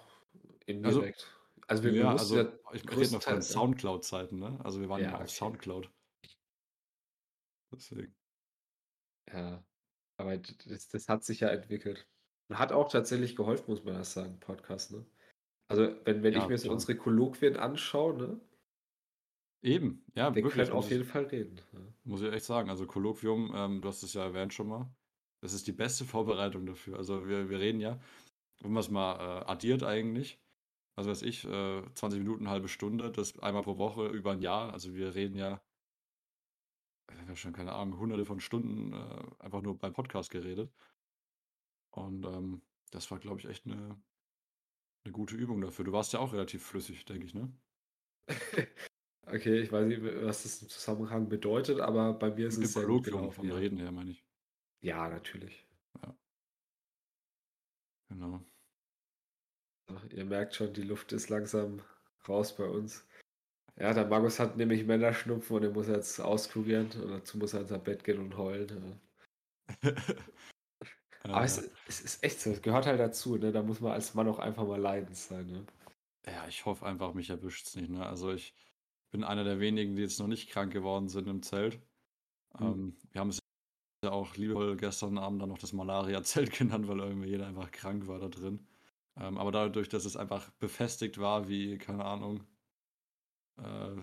Also 0.84 1.06
indirekt. 1.06 1.28
Also, 1.68 1.84
wir 1.84 1.98
wir 1.98 2.06
ja, 2.06 2.10
mussten 2.10 2.38
ja 2.38 2.46
also 2.64 2.84
ich 2.84 2.84
rede 2.92 3.14
noch 3.14 3.22
von. 3.24 3.42
Soundcloud-Zeiten, 3.42 4.40
ne? 4.40 4.60
Also, 4.64 4.82
wir 4.82 4.90
waren 4.90 5.04
ja 5.04 5.14
Ja, 5.14 5.20
auf 5.20 5.30
okay. 5.30 5.32
Soundcloud. 5.32 5.92
Deswegen. 7.72 8.16
Ja, 9.32 9.66
aber 10.18 10.38
das 10.38 10.88
das 10.90 11.08
hat 11.10 11.24
sich 11.24 11.40
ja 11.42 11.50
entwickelt. 11.50 12.08
Und 12.50 12.60
hat 12.60 12.72
auch 12.72 12.90
tatsächlich 12.92 13.36
geholfen, 13.36 13.66
muss 13.72 13.84
man 13.84 13.96
das 13.96 14.14
sagen, 14.14 14.40
Podcast, 14.40 14.92
ne? 14.92 15.06
Also, 15.70 15.96
wenn 16.06 16.24
wenn 16.24 16.36
ich 16.36 16.48
Ja, 16.48 16.50
mir 16.50 16.58
so 16.60 16.72
unsere 16.72 16.98
Kolloquien 16.98 17.58
anschaue, 17.58 18.16
ne? 18.18 18.42
Eben, 19.64 20.06
ja, 20.16 20.34
Wir 20.34 20.44
wirklich, 20.44 20.46
können 20.46 20.74
muss 20.74 20.84
auf 20.84 20.90
ich 20.90 20.92
jeden 20.92 21.06
Fall 21.06 21.24
reden, 21.24 21.62
ja. 21.72 21.94
muss 22.04 22.22
ich 22.22 22.32
echt 22.32 22.46
sagen. 22.46 22.70
Also, 22.70 22.86
Kolloquium, 22.88 23.52
ähm, 23.56 23.82
du 23.82 23.88
hast 23.88 24.04
es 24.04 24.14
ja 24.14 24.24
erwähnt 24.24 24.54
schon 24.54 24.68
mal. 24.68 24.96
Das 25.42 25.54
ist 25.54 25.68
die 25.68 25.72
beste 25.72 26.06
Vorbereitung 26.06 26.66
dafür. 26.66 26.98
Also, 26.98 27.28
wir 27.28 27.50
wir 27.50 27.60
reden 27.60 27.80
ja, 27.80 28.00
wenn 28.62 28.74
man's 28.74 28.90
mal, 28.92 29.16
äh, 29.44 29.46
addiert 29.52 29.84
eigentlich, 29.84 30.42
was 30.98 31.08
weiß 31.08 31.22
ich, 31.24 31.46
äh, 31.46 31.84
20 31.96 32.20
Minuten, 32.22 32.50
halbe 32.50 32.70
Stunde, 32.70 33.12
das 33.12 33.40
einmal 33.40 33.64
pro 33.64 33.78
Woche 33.80 34.08
über 34.10 34.34
'n 34.34 34.42
Jahr. 34.42 34.74
Also, 34.74 34.96
wir 34.96 35.16
reden 35.16 35.38
ja 35.38 35.64
wir 37.14 37.22
haben 37.22 37.28
ja 37.30 37.36
schon, 37.36 37.54
keine 37.54 37.74
Ahnung, 37.74 38.00
Hunderte 38.00 38.26
von 38.26 38.40
Stunden, 38.40 38.94
äh, 38.94 39.44
einfach 39.44 39.62
nur 39.62 39.78
beim 39.78 39.94
Podcast 39.94 40.30
geredet. 40.32 40.72
Und, 41.94 42.26
ähm, 42.26 42.62
das 42.92 43.10
war, 43.12 43.20
glaube 43.20 43.40
ich, 43.40 43.46
echt 43.48 43.66
'ne 43.66 44.02
'ne 45.06 45.12
gute 45.12 45.36
Übung 45.36 45.62
dafür. 45.62 45.86
Du 45.86 45.92
warst 45.94 46.14
ja 46.14 46.20
auch 46.20 46.34
relativ 46.34 46.64
flüssig, 46.66 47.06
denke 47.06 47.26
ich, 47.26 47.34
ne? 47.34 47.52
Okay, 49.28 49.60
ich 49.62 49.72
weiß 49.72 49.86
nicht, 49.88 50.02
was 50.04 50.44
das 50.44 50.62
im 50.64 50.70
Zusammenhang 50.70 51.30
bedeutet, 51.30 51.80
aber 51.80 52.14
bei 52.14 52.32
mir 52.32 52.48
ist 52.48 52.58
Im 52.58 52.64
es 52.64 52.74
Kolloquium 52.74 53.02
gelaufen, 53.04 53.32
vom 53.32 53.50
ja. 53.50 53.56
Reden 53.56 53.78
her, 53.78 53.92
meine 53.92 54.12
ich. 54.12 54.24
Ja, 54.84 55.08
natürlich. 55.10 55.66
Ja. 56.02 56.16
Genau. 58.12 58.46
Ach, 59.90 60.06
ihr 60.10 60.26
merkt 60.26 60.56
schon, 60.56 60.74
die 60.74 60.82
Luft 60.82 61.12
ist 61.12 61.30
langsam 61.30 61.82
raus 62.28 62.56
bei 62.56 62.66
uns. 62.66 63.06
Ja, 63.82 63.96
der 63.96 64.06
Markus 64.06 64.40
hat 64.40 64.58
nämlich 64.58 64.86
Männerschnupfen 64.86 65.56
und 65.56 65.64
er 65.64 65.72
muss 65.72 65.88
jetzt 65.88 66.22
auskurieren 66.22 66.92
und 67.02 67.10
dazu 67.10 67.40
muss 67.40 67.56
er 67.56 67.62
in 67.62 67.68
sein 67.68 67.84
Bett 67.84 68.04
gehen 68.04 68.20
und 68.20 68.38
heulen, 68.38 69.00
ja. 69.84 69.92
Aber 71.24 71.44
es 71.44 71.58
es 71.88 72.02
ist 72.02 72.24
echt 72.24 72.42
so, 72.42 72.52
es 72.52 72.62
gehört 72.62 72.86
halt 72.86 73.00
dazu, 73.00 73.38
ne? 73.38 73.52
Da 73.52 73.64
muss 73.64 73.80
man 73.80 73.94
als 73.94 74.14
Mann 74.14 74.28
auch 74.28 74.38
einfach 74.38 74.68
mal 74.68 74.80
leidend 74.80 75.18
sein, 75.18 75.48
ne? 75.48 75.66
Ja, 76.28 76.48
ich 76.48 76.64
hoffe 76.66 76.86
einfach, 76.86 77.16
mich 77.16 77.32
erwischt's 77.32 77.76
nicht, 77.76 77.90
ne? 77.90 78.06
Also, 78.06 78.32
ich 78.32 78.54
bin 79.10 79.24
einer 79.24 79.44
der 79.44 79.60
wenigen, 79.60 79.96
die 79.96 80.04
jetzt 80.04 80.20
noch 80.20 80.28
nicht 80.28 80.52
krank 80.52 80.72
geworden 80.72 81.10
sind 81.10 81.28
im 81.28 81.42
Zelt. 81.42 81.80
Mhm. 82.60 82.66
Ähm, 82.66 82.98
wir 83.12 83.22
haben 83.22 83.30
es 83.30 83.40
ja 84.06 84.12
auch 84.12 84.36
liebevoll 84.36 84.78
gestern 84.78 85.18
Abend 85.18 85.42
dann 85.42 85.50
noch 85.50 85.58
das 85.58 85.74
Malaria-Zelt 85.74 86.52
genannt, 86.58 86.88
weil 86.88 87.00
irgendwie 87.00 87.30
jeder 87.30 87.48
einfach 87.48 87.72
krank 87.72 88.06
war 88.06 88.20
da 88.20 88.28
drin. 88.28 88.68
Ähm, 89.18 89.40
aber 89.40 89.52
dadurch, 89.52 89.90
dass 89.90 90.06
es 90.06 90.16
einfach 90.16 90.52
befestigt 90.60 91.18
war 91.18 91.48
wie, 91.50 91.80
keine 91.80 92.06
Ahnung 92.06 92.46
äh, 93.62 94.02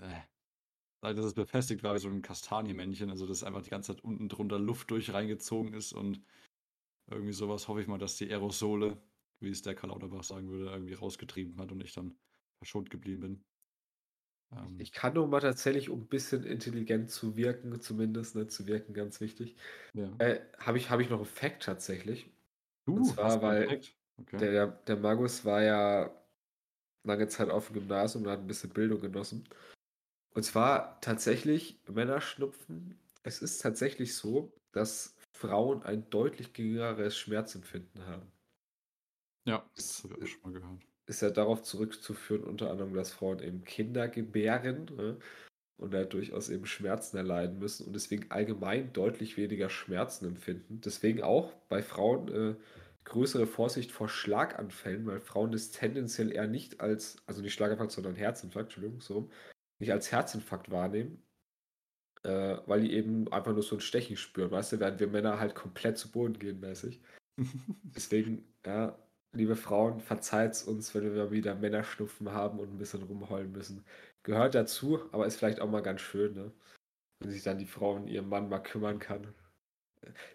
äh, 0.00 1.14
dass 1.14 1.24
es 1.26 1.34
befestigt 1.34 1.82
war 1.84 1.94
wie 1.96 2.00
so 2.00 2.08
'n 2.10 2.22
Kastanienmännchen, 2.22 3.10
also, 3.10 3.26
dass 3.26 3.44
einfach 3.44 3.62
die 3.62 3.70
ganze 3.70 3.94
Zeit 3.94 4.04
unten 4.04 4.28
drunter 4.30 4.58
Luft 4.60 4.90
durch 4.92 5.12
reingezogen 5.14 5.74
ist 5.74 5.92
und 5.94 6.22
irgendwie 7.10 7.32
so 7.34 7.48
was, 7.50 7.68
hoffe 7.68 7.80
ich 7.82 7.88
mal, 7.88 7.98
dass 7.98 8.16
die 8.18 8.30
Aerosole, 8.30 9.02
wie 9.40 9.50
es 9.50 9.62
der 9.62 9.74
Karl 9.76 9.90
Lauterbach 9.90 10.24
sagen 10.24 10.50
würde, 10.50 10.70
irgendwie 10.70 10.94
rausgetrieben 10.94 11.58
hat 11.60 11.72
und 11.72 11.82
ich 11.84 11.94
dann 11.94 12.18
verschont 12.58 12.90
geblieben 12.90 13.20
bin. 13.22 13.44
Ähm. 14.52 14.80
Ich 14.80 14.92
kann 14.92 15.14
nur 15.14 15.26
mal 15.26 15.40
tatsächlich, 15.40 15.90
um 15.90 16.02
'n 16.02 16.06
bisschen 16.08 16.44
intelligent 16.44 17.10
zu 17.10 17.36
wirken 17.36 17.80
zumindest, 17.80 18.36
ne, 18.36 18.46
zu 18.46 18.68
wirken, 18.68 18.94
ganz 18.94 19.20
wichtig, 19.20 19.56
Ja. 19.94 20.18
äh, 20.18 20.40
habe 20.58 20.78
ich 20.78 20.90
habe 20.90 21.02
ich 21.02 21.10
noch 21.10 21.20
'n 21.20 21.26
Fact 21.26 21.64
tatsächlich. 21.64 22.32
Und 22.94 23.04
Uh, 23.04 23.14
hast 23.20 23.36
zwar, 23.36 23.42
du 23.42 23.46
'n 23.48 23.56
weil 23.56 23.68
Fact? 23.68 23.94
Okay. 24.18 24.48
der 24.48 24.68
der 24.68 24.96
Markus 24.98 25.44
war 25.44 25.62
ja 25.62 26.17
lange 27.04 27.28
Zeit 27.28 27.48
auf'm 27.50 27.72
Gymnasium 27.74 28.24
und 28.24 28.30
hat 28.30 28.40
'n 28.40 28.46
bisschen 28.46 28.70
Bildung 28.70 29.00
genossen. 29.00 29.48
Und 30.34 30.44
zwar 30.44 31.00
tatsächlich 31.02 31.82
Männerschnupfen 31.88 33.00
es 33.24 33.42
ist 33.42 33.60
tatsächlich 33.62 34.16
so, 34.16 34.54
dass 34.72 35.16
Frauen 35.34 35.82
ein 35.84 36.10
deutlich 36.10 36.54
geringeres 36.54 37.16
Schmerzempfinden 37.18 38.06
haben. 38.06 38.32
Ja, 39.46 39.68
das 39.76 40.02
habe 40.04 40.14
ich 40.14 40.22
auch 40.22 40.26
schon 40.26 40.42
mal 40.52 40.60
gehört. 40.60 40.88
ist 41.08 41.22
ja 41.22 41.30
darauf 41.30 41.62
zurückzuführen, 41.62 42.44
unter 42.44 42.70
anderem, 42.70 42.92
dass 42.94 43.12
Frauen 43.12 43.38
eben 43.40 43.64
Kinder 43.64 44.08
gebären, 44.08 44.84
ne, 44.94 45.18
und 45.78 45.92
da 45.94 46.04
durchaus 46.04 46.50
eben 46.50 46.66
Schmerzen 46.66 47.16
erleiden 47.18 47.58
müssen 47.58 47.86
und 47.86 47.94
deswegen 47.94 48.30
allgemein 48.30 48.92
deutlich 48.92 49.36
weniger 49.38 49.70
Schmerzen 49.70 50.26
empfinden. 50.26 50.80
Deswegen 50.82 51.22
auch 51.22 51.54
bei 51.68 51.82
Frauen, 51.82 52.28
äh, 52.28 52.56
größere 53.08 53.46
Vorsicht 53.46 53.92
vor 53.92 54.08
Schlaganfällen, 54.08 55.06
weil 55.06 55.20
Frauen 55.20 55.52
das 55.52 55.70
tendenziell 55.72 56.32
eher 56.32 56.48
nicht 56.48 56.80
als 56.80 57.18
also, 57.26 57.42
nicht 57.42 57.54
Schlaganfall, 57.54 57.90
sondern 57.90 58.14
Herzinfarkt, 58.16 58.68
Entschuldigung, 58.70 59.00
so 59.00 59.14
rum, 59.14 59.32
nicht 59.80 59.92
als 59.92 60.12
Herzinfarkt 60.12 60.70
wahrnehmen, 60.70 61.24
äh, 62.24 62.58
weil 62.66 62.82
die 62.82 62.92
eben 62.94 63.32
einfach 63.32 63.52
nur 63.52 63.62
so 63.62 63.76
'n 63.76 63.80
Stechen 63.80 64.16
spüren, 64.16 64.50
weißt 64.50 64.72
du, 64.72 64.80
während 64.80 65.00
wir 65.00 65.08
Männer 65.08 65.38
halt 65.40 65.54
komplett 65.54 65.98
zu 65.98 66.10
Boden 66.10 66.38
gehen 66.38 66.60
mäßig. 66.60 67.00
Deswegen, 67.96 68.54
ja, 68.66 68.98
liebe 69.32 69.56
Frauen, 69.56 70.00
verzeiht's 70.00 70.62
uns, 70.64 70.94
wenn 70.94 71.14
wir 71.14 71.30
wieder 71.32 71.54
Männerschnupfen 71.56 72.30
haben 72.32 72.60
und 72.60 72.70
'n 72.72 72.78
bisschen 72.78 73.02
rumheulen 73.04 73.52
müssen. 73.52 73.84
Gehört 74.24 74.54
dazu, 74.54 75.00
aber 75.12 75.26
ist 75.26 75.36
vielleicht 75.38 75.60
auch 75.60 75.70
mal 75.70 75.82
ganz 75.82 76.00
schön, 76.02 76.34
ne? 76.34 76.52
Wenn 77.20 77.30
sich 77.32 77.42
dann 77.44 77.58
die 77.58 77.66
Frau 77.66 77.94
um 77.96 78.08
ihren 78.08 78.28
Mann 78.28 78.48
mal 78.50 78.60
kümmern 78.60 78.98
kann. 79.00 79.34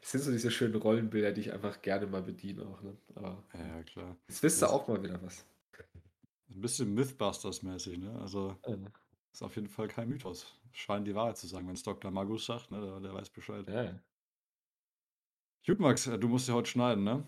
Das 0.02 0.12
sind 0.12 0.21
so 0.21 0.32
diese 0.32 0.52
schönen 0.52 0.76
Rollenbilder, 0.76 1.32
die 1.32 1.41
ich 1.41 1.54
einfach 1.54 1.82
gerne 1.82 2.08
mal 2.08 2.21
bediene 2.23 2.65
auch, 2.65 2.82
ne? 2.82 2.97
Aber 3.15 3.43
Ja, 3.54 3.65
ja, 3.78 3.84
klar. 3.84 4.17
jetzt 4.30 4.43
wisst 4.43 4.63
ihr 4.63 4.71
auch 4.71 4.88
mal 4.88 5.04
wieder 5.04 5.21
was. 5.23 5.45
'n 6.49 6.62
bisschen 6.62 6.93
Mythbusters-mäßig, 6.95 7.97
ne? 7.97 8.17
Also, 8.19 8.58
Mhm. 8.67 8.93
ist 9.34 9.43
auf 9.43 9.56
jeden 9.56 9.69
Fall 9.69 9.88
kein 9.89 10.10
Mythos. 10.10 10.60
Scheint 10.71 11.08
die 11.08 11.15
Wahrheit 11.15 11.38
zu 11.38 11.47
sagen, 11.47 11.67
wenn's 11.67 11.84
Doktor 11.84 12.12
Magus 12.12 12.45
sagt, 12.47 12.71
ne, 12.71 12.82
der 12.82 12.99
der 13.02 13.13
weiß 13.13 13.32
Bescheid. 13.32 13.67
Ja, 13.69 13.84
ja. 13.84 13.99
Gut, 15.65 15.80
Max, 15.80 16.06
du 16.06 16.28
musst 16.30 16.47
ja 16.47 16.54
heute 16.54 16.69
schneiden, 16.69 17.04
ne? 17.04 17.26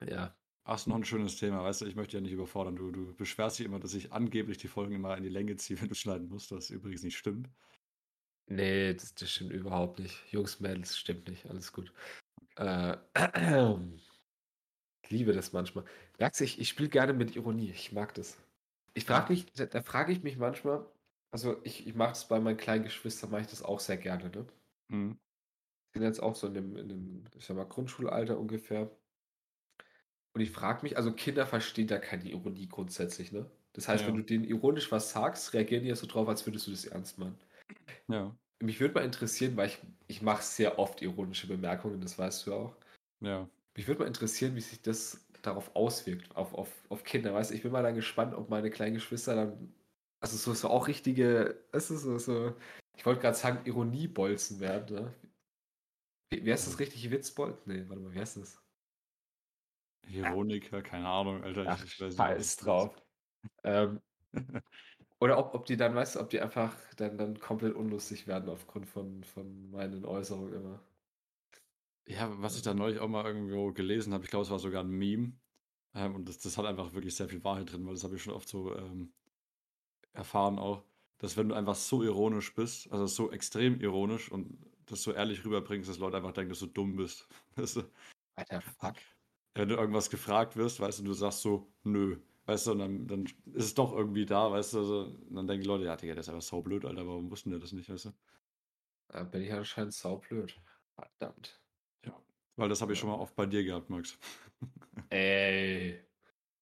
Ja. 0.00 0.36
Hast 0.66 0.86
noch 0.88 0.96
'n 0.96 1.04
schönes 1.04 1.36
Thema, 1.36 1.62
weißt 1.62 1.80
du, 1.82 1.86
ich 1.86 1.94
möchte 1.96 2.12
dich 2.12 2.14
ja 2.16 2.20
nicht 2.22 2.32
überfordern. 2.32 2.76
Du 2.76 2.90
du 2.90 3.14
beschwerst 3.14 3.58
dich 3.58 3.64
immer, 3.66 3.80
dass 3.80 3.94
ich 3.94 4.12
angeblich 4.12 4.58
die 4.58 4.68
Folgen 4.68 4.94
immer 4.94 5.16
in 5.16 5.22
die 5.22 5.28
Länge 5.30 5.56
ziehe, 5.56 5.78
wenn 5.80 5.88
du 5.88 5.94
schneiden 5.94 6.28
musst, 6.28 6.50
was 6.52 6.70
übrigens 6.70 7.02
nicht 7.02 7.16
stimmt. 7.18 7.50
Ne, 8.48 8.94
das 8.94 9.14
das 9.14 9.30
stimmt 9.30 9.52
überhaupt 9.52 9.98
nicht. 9.98 10.30
Jungs, 10.30 10.60
Mädels, 10.60 10.98
stimmt 10.98 11.28
nicht, 11.28 11.46
alles 11.46 11.72
gut. 11.72 11.92
Okay. 12.42 12.46
Äh, 12.56 12.96
liebe 15.08 15.32
das 15.32 15.52
manchmal. 15.52 15.84
Merkst 16.18 16.40
du, 16.40 16.44
ich 16.44 16.58
ich 16.60 16.68
spiele 16.68 16.88
gerne 16.90 17.12
mit 17.14 17.36
Ironie, 17.36 17.70
ich 17.70 17.92
mag 17.92 18.14
das. 18.14 18.38
Ich 18.94 19.04
frage 19.04 19.32
mich 19.32 19.46
da 19.52 19.66
da 19.66 19.82
frage 19.82 20.12
ich 20.12 20.22
mich 20.24 20.36
manchmal 20.36 20.86
also, 21.30 21.60
ich 21.64 21.86
ich 21.86 21.94
mache 21.96 22.10
das 22.10 22.28
bei 22.28 22.38
meinen 22.40 22.56
kleinen 22.56 22.84
Geschwistern 22.84 23.30
mache 23.30 23.40
ich 23.42 23.46
das 23.48 23.62
auch 23.62 23.80
sehr 23.80 23.96
gerne, 23.96 24.30
ne? 24.30 24.46
Mhm. 24.90 25.18
Sind 25.94 26.02
jetzt 26.02 26.20
auch 26.22 26.34
so 26.36 26.46
in 26.48 26.54
dem 26.54 26.76
in 26.76 26.88
dem, 26.88 27.24
ich 27.34 27.44
sage 27.46 27.58
mal, 27.58 27.64
Grundschulalter 27.66 28.38
ungefähr. 28.38 28.90
Und 30.32 30.40
ich 30.40 30.50
frage 30.50 30.82
mich 30.82 30.96
also, 30.96 31.12
Kinder 31.12 31.46
verstehen 31.46 31.86
da 31.86 31.98
keine 31.98 32.28
Ironie 32.28 32.68
grundsätzlich, 32.68 33.30
ne? 33.32 33.50
Das 33.72 33.88
heißt, 33.88 34.06
wenn 34.06 34.14
Ja. 34.14 34.16
du 34.16 34.22
denen 34.22 34.44
ironisch 34.44 34.90
was 34.92 35.10
sagst, 35.10 35.52
reagieren 35.54 35.82
die 35.82 35.88
ja 35.88 35.96
so 35.96 36.06
drauf, 36.06 36.28
als 36.28 36.46
würdest 36.46 36.66
du 36.66 36.70
das 36.72 36.84
ernst 36.84 37.18
meinen. 37.18 37.38
Ja. 38.08 38.36
Mich 38.62 38.80
würde 38.80 38.94
mal 38.94 39.04
interessieren, 39.04 39.56
weil 39.56 39.68
ich 39.68 39.78
ich 40.06 40.22
mache 40.22 40.42
sehr 40.42 40.78
oft 40.78 41.02
ironische 41.02 41.46
Bemerkungen, 41.46 42.00
das 42.00 42.18
weißt 42.18 42.46
du 42.46 42.54
auch. 42.54 42.76
Ja. 43.20 43.48
Mich 43.76 43.88
würde 43.88 44.00
mal 44.02 44.06
interessieren, 44.06 44.54
wie 44.56 44.60
sich 44.60 44.82
das 44.82 45.26
darauf 45.42 45.74
auswirkt, 45.76 46.34
auf 46.36 46.54
auf 46.54 46.70
auf 46.90 47.04
Kinder, 47.04 47.34
weißt 47.34 47.50
du? 47.50 47.54
Ich 47.56 47.62
bin 47.62 47.72
mal 47.72 47.82
dann 47.82 47.94
gespannt, 47.94 48.34
ob 48.34 48.50
meine 48.50 48.70
kleinen 48.70 48.94
Geschwister 48.94 49.34
dann 49.36 49.74
also, 50.20 50.36
so 50.38 50.54
so 50.54 50.68
auch 50.68 50.88
richtige 50.88 51.64
weißt 51.72 51.90
du, 51.90 51.96
so 51.96 52.18
so 52.18 52.56
ich 52.96 53.04
wollte 53.06 53.20
grad 53.22 53.36
sagen, 53.36 53.66
Ironiebolzen 53.66 54.60
werden, 54.60 54.94
ne? 54.96 55.14
Wie 56.30 56.44
wie 56.44 56.52
heißt 56.52 56.66
das 56.66 56.78
richtig? 56.78 57.10
Witzbold? 57.10 57.66
Ne, 57.66 57.88
warte 57.88 58.02
mal, 58.02 58.12
wie 58.12 58.18
heißt 58.20 58.36
das? 58.36 58.62
Ironiker, 60.06 60.82
keine 60.82 61.08
Ahnung, 61.08 61.42
Alter, 61.42 61.64
ich 61.64 61.68
Ach, 61.68 61.84
ich 61.84 62.00
weiß 62.00 62.16
nicht, 62.16 62.16
scheiß 62.16 62.38
ist. 62.38 62.64
drauf. 62.64 62.96
Ähm, 63.64 64.00
oder 65.20 65.38
ob 65.38 65.54
ob 65.54 65.66
die 65.66 65.76
dann 65.76 65.94
weißt 65.94 66.16
du, 66.16 66.20
ob 66.20 66.30
die 66.30 66.40
einfach 66.40 66.76
dann 66.96 67.18
dann 67.18 67.38
komplett 67.40 67.74
unlustig 67.74 68.26
werden 68.26 68.48
aufgrund 68.50 68.86
von 68.88 69.24
von 69.24 69.70
meinen 69.70 70.04
Äußerungen 70.04 70.54
immer. 70.54 70.80
Ja, 72.06 72.40
was 72.42 72.56
ich 72.56 72.62
da 72.62 72.74
neulich 72.74 72.98
auch 73.00 73.08
mal 73.08 73.24
irgendwo 73.26 73.72
gelesen 73.72 74.12
habe, 74.12 74.24
ich 74.24 74.30
glaube, 74.30 74.44
es 74.44 74.50
war 74.50 74.58
sogar 74.58 74.82
'n 74.84 74.90
Meme, 74.90 75.38
ähm, 75.94 76.14
und 76.14 76.28
das 76.28 76.38
das 76.38 76.58
hat 76.58 76.66
einfach 76.66 76.92
wirklich 76.94 77.14
sehr 77.16 77.28
viel 77.28 77.44
Wahrheit 77.44 77.72
drin, 77.72 77.86
weil 77.86 77.94
das 77.94 78.04
habe 78.04 78.16
ich 78.16 78.22
schon 78.22 78.34
oft 78.34 78.48
so, 78.48 78.74
ähm, 78.76 79.14
erfahren 80.12 80.58
auch, 80.58 80.84
dass 81.18 81.36
wenn 81.36 81.48
du 81.50 81.54
einfach 81.54 81.74
so 81.76 82.02
ironisch 82.02 82.54
bist, 82.54 82.90
also, 82.92 83.06
so 83.06 83.32
extrem 83.32 83.80
ironisch 83.80 84.30
und 84.32 84.58
das 84.86 85.02
so 85.02 85.12
ehrlich 85.12 85.44
rüberbringst, 85.44 85.88
dass 85.88 85.98
Leute 85.98 86.16
einfach 86.18 86.32
denken, 86.32 86.50
dass 86.50 86.60
du 86.60 86.66
dumm 86.66 86.96
bist, 86.96 87.28
weißt 87.56 87.76
du? 87.76 87.82
Alter, 88.36 88.60
fuck. 88.60 88.96
Wenn 89.54 89.68
du 89.68 89.74
irgendwas 89.76 90.10
gefragt 90.10 90.56
wirst, 90.56 90.80
weißt 90.80 90.98
du, 90.98 91.02
und 91.02 91.08
du 91.08 91.12
sagst 91.14 91.42
so: 91.42 91.72
„Nö“, 91.82 92.18
weißt 92.46 92.66
du, 92.68 92.72
und 92.72 92.78
dann 92.80 93.06
dann 93.06 93.24
ist 93.54 93.64
es 93.66 93.74
doch 93.74 93.92
irgendwie 93.92 94.26
da, 94.26 94.50
weißt 94.50 94.74
du, 94.74 94.84
so. 94.84 95.00
Und 95.04 95.34
dann 95.36 95.46
denken 95.46 95.62
die 95.62 95.68
Leute: 95.68 95.84
„Ja, 95.84 95.96
Digga, 95.96 96.14
der 96.14 96.20
ist 96.22 96.28
einfach 96.28 96.42
saublöd, 96.42 96.84
Alter, 96.84 97.06
warum 97.06 97.30
wusste 97.30 97.48
'n 97.48 97.52
der 97.52 97.60
das 97.60 97.72
nicht“, 97.72 97.88
weißt 97.90 98.06
du? 98.06 98.12
Da 99.08 99.24
bin 99.24 99.40
ich 99.40 99.50
anscheinend 99.50 99.94
saublöd. 99.94 100.60
Verdammt. 100.98 101.62
Ja, 102.04 102.22
weil 102.56 102.68
das 102.68 102.80
habe 102.82 102.92
ich 102.92 102.98
schon 102.98 103.08
mal 103.10 103.16
oft 103.16 103.34
bei 103.36 103.46
dir 103.46 103.64
gehabt, 103.64 103.90
Max. 103.90 104.18
Ey. 105.10 106.04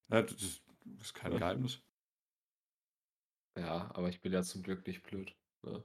Ja, 0.09 0.21
das 0.21 0.61
ist 1.01 1.13
kein 1.13 1.31
Ja. 1.31 1.37
Geheimnis. 1.37 1.83
Ja, 3.57 3.89
aber 3.95 4.09
ich 4.09 4.21
bin 4.21 4.31
ja 4.33 4.43
zum 4.43 4.61
Glück 4.63 4.85
nicht 4.87 5.01
blöd, 5.03 5.35
ne? 5.63 5.83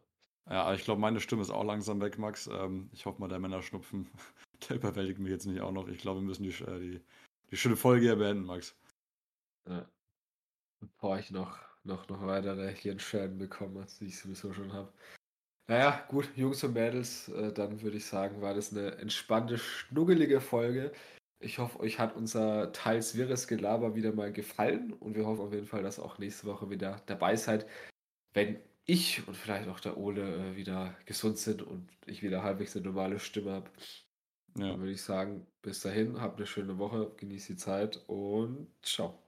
Ja, 0.49 0.73
ich 0.75 0.85
glaube, 0.85 1.01
meine 1.01 1.21
Stimme 1.21 1.43
ist 1.43 1.51
auch 1.51 1.65
langsam 1.65 2.01
weg, 2.01 2.19
Max. 2.19 2.47
Ähm, 2.47 2.89
ich 2.93 3.05
hoffe 3.07 3.21
mal, 3.21 3.29
der 3.29 3.39
Männerschnupfen, 3.39 4.09
der 4.69 4.77
überwältigt 4.77 5.19
mich 5.19 5.31
jetzt 5.31 5.47
nicht 5.47 5.61
auch 5.61 5.73
noch. 5.73 5.89
Ich 5.89 5.99
glaube, 5.99 6.21
wir 6.21 6.27
müssen 6.27 6.43
die, 6.45 6.51
äh, 6.51 6.81
die, 6.81 7.01
die 7.51 7.57
schöne 7.57 7.77
Folge 7.77 8.07
hier 8.07 8.17
beenden, 8.17 8.45
Max. 8.45 8.75
Ja. 9.68 9.88
Bevor 10.81 11.18
ich 11.18 11.31
noch, 11.31 11.59
noch, 11.85 12.09
noch 12.09 12.26
weitere 12.26 12.72
Hirnschäden 12.74 13.38
bekomme, 13.38 13.81
als 13.81 14.00
ich 14.00 14.18
sowieso 14.18 14.52
schon 14.52 14.72
habe. 14.72 14.92
Naja, 15.66 16.07
gut, 16.09 16.31
Jungs 16.35 16.64
und 16.64 16.72
Mädels, 16.72 17.28
äh, 17.28 17.52
dann 17.52 17.83
würde 17.83 17.98
ich 17.98 18.07
sagen, 18.07 18.40
war 18.40 18.54
das 18.54 18.72
eine 18.72 18.96
entspannte, 18.96 19.59
schnuggelige 19.59 20.40
Folge. 20.40 20.92
Ich 21.40 21.59
hoffe, 21.59 21.81
euch 21.81 21.98
hat 21.98 22.16
unser 22.16 22.72
teils 22.72 23.16
wirres 23.16 23.46
Gelaber 23.46 23.94
wieder 23.94 24.12
mal 24.12 24.33
gefallen 24.33 24.92
und 24.94 25.14
wir 25.14 25.26
hoffen 25.26 25.42
auf 25.42 25.52
jeden 25.52 25.66
Fall, 25.66 25.83
dass 25.83 25.98
auch 25.98 26.18
nächste 26.18 26.46
Woche 26.46 26.70
wieder 26.70 27.02
dabei 27.07 27.37
seid, 27.37 27.66
wenn 28.33 28.59
ich 28.87 29.28
und 29.28 29.37
vielleicht 29.37 29.68
auch 29.68 29.81
der 29.81 29.98
Ole 29.98 30.52
äh, 30.52 30.57
wieder 30.57 30.96
gesund 31.04 31.38
sind 31.38 31.62
und 31.62 31.90
ich 32.07 32.22
wieder 32.22 32.42
halbwegs 32.42 32.74
eine 32.74 32.87
normale 32.87 33.18
Stimme 33.18 33.52
habe. 33.52 33.70
Ja. 34.57 34.68
Dann 34.68 34.81
würde 34.81 34.92
ich 34.92 35.02
sagen, 35.02 35.46
bis 35.62 35.81
dahin, 35.81 36.20
habt 36.20 36.38
eine 36.38 36.46
schöne 36.46 36.78
Woche, 36.78 37.12
genießt 37.16 37.50
die 37.50 37.57
Zeit 37.57 38.02
und 38.09 38.68
ciao. 38.83 39.28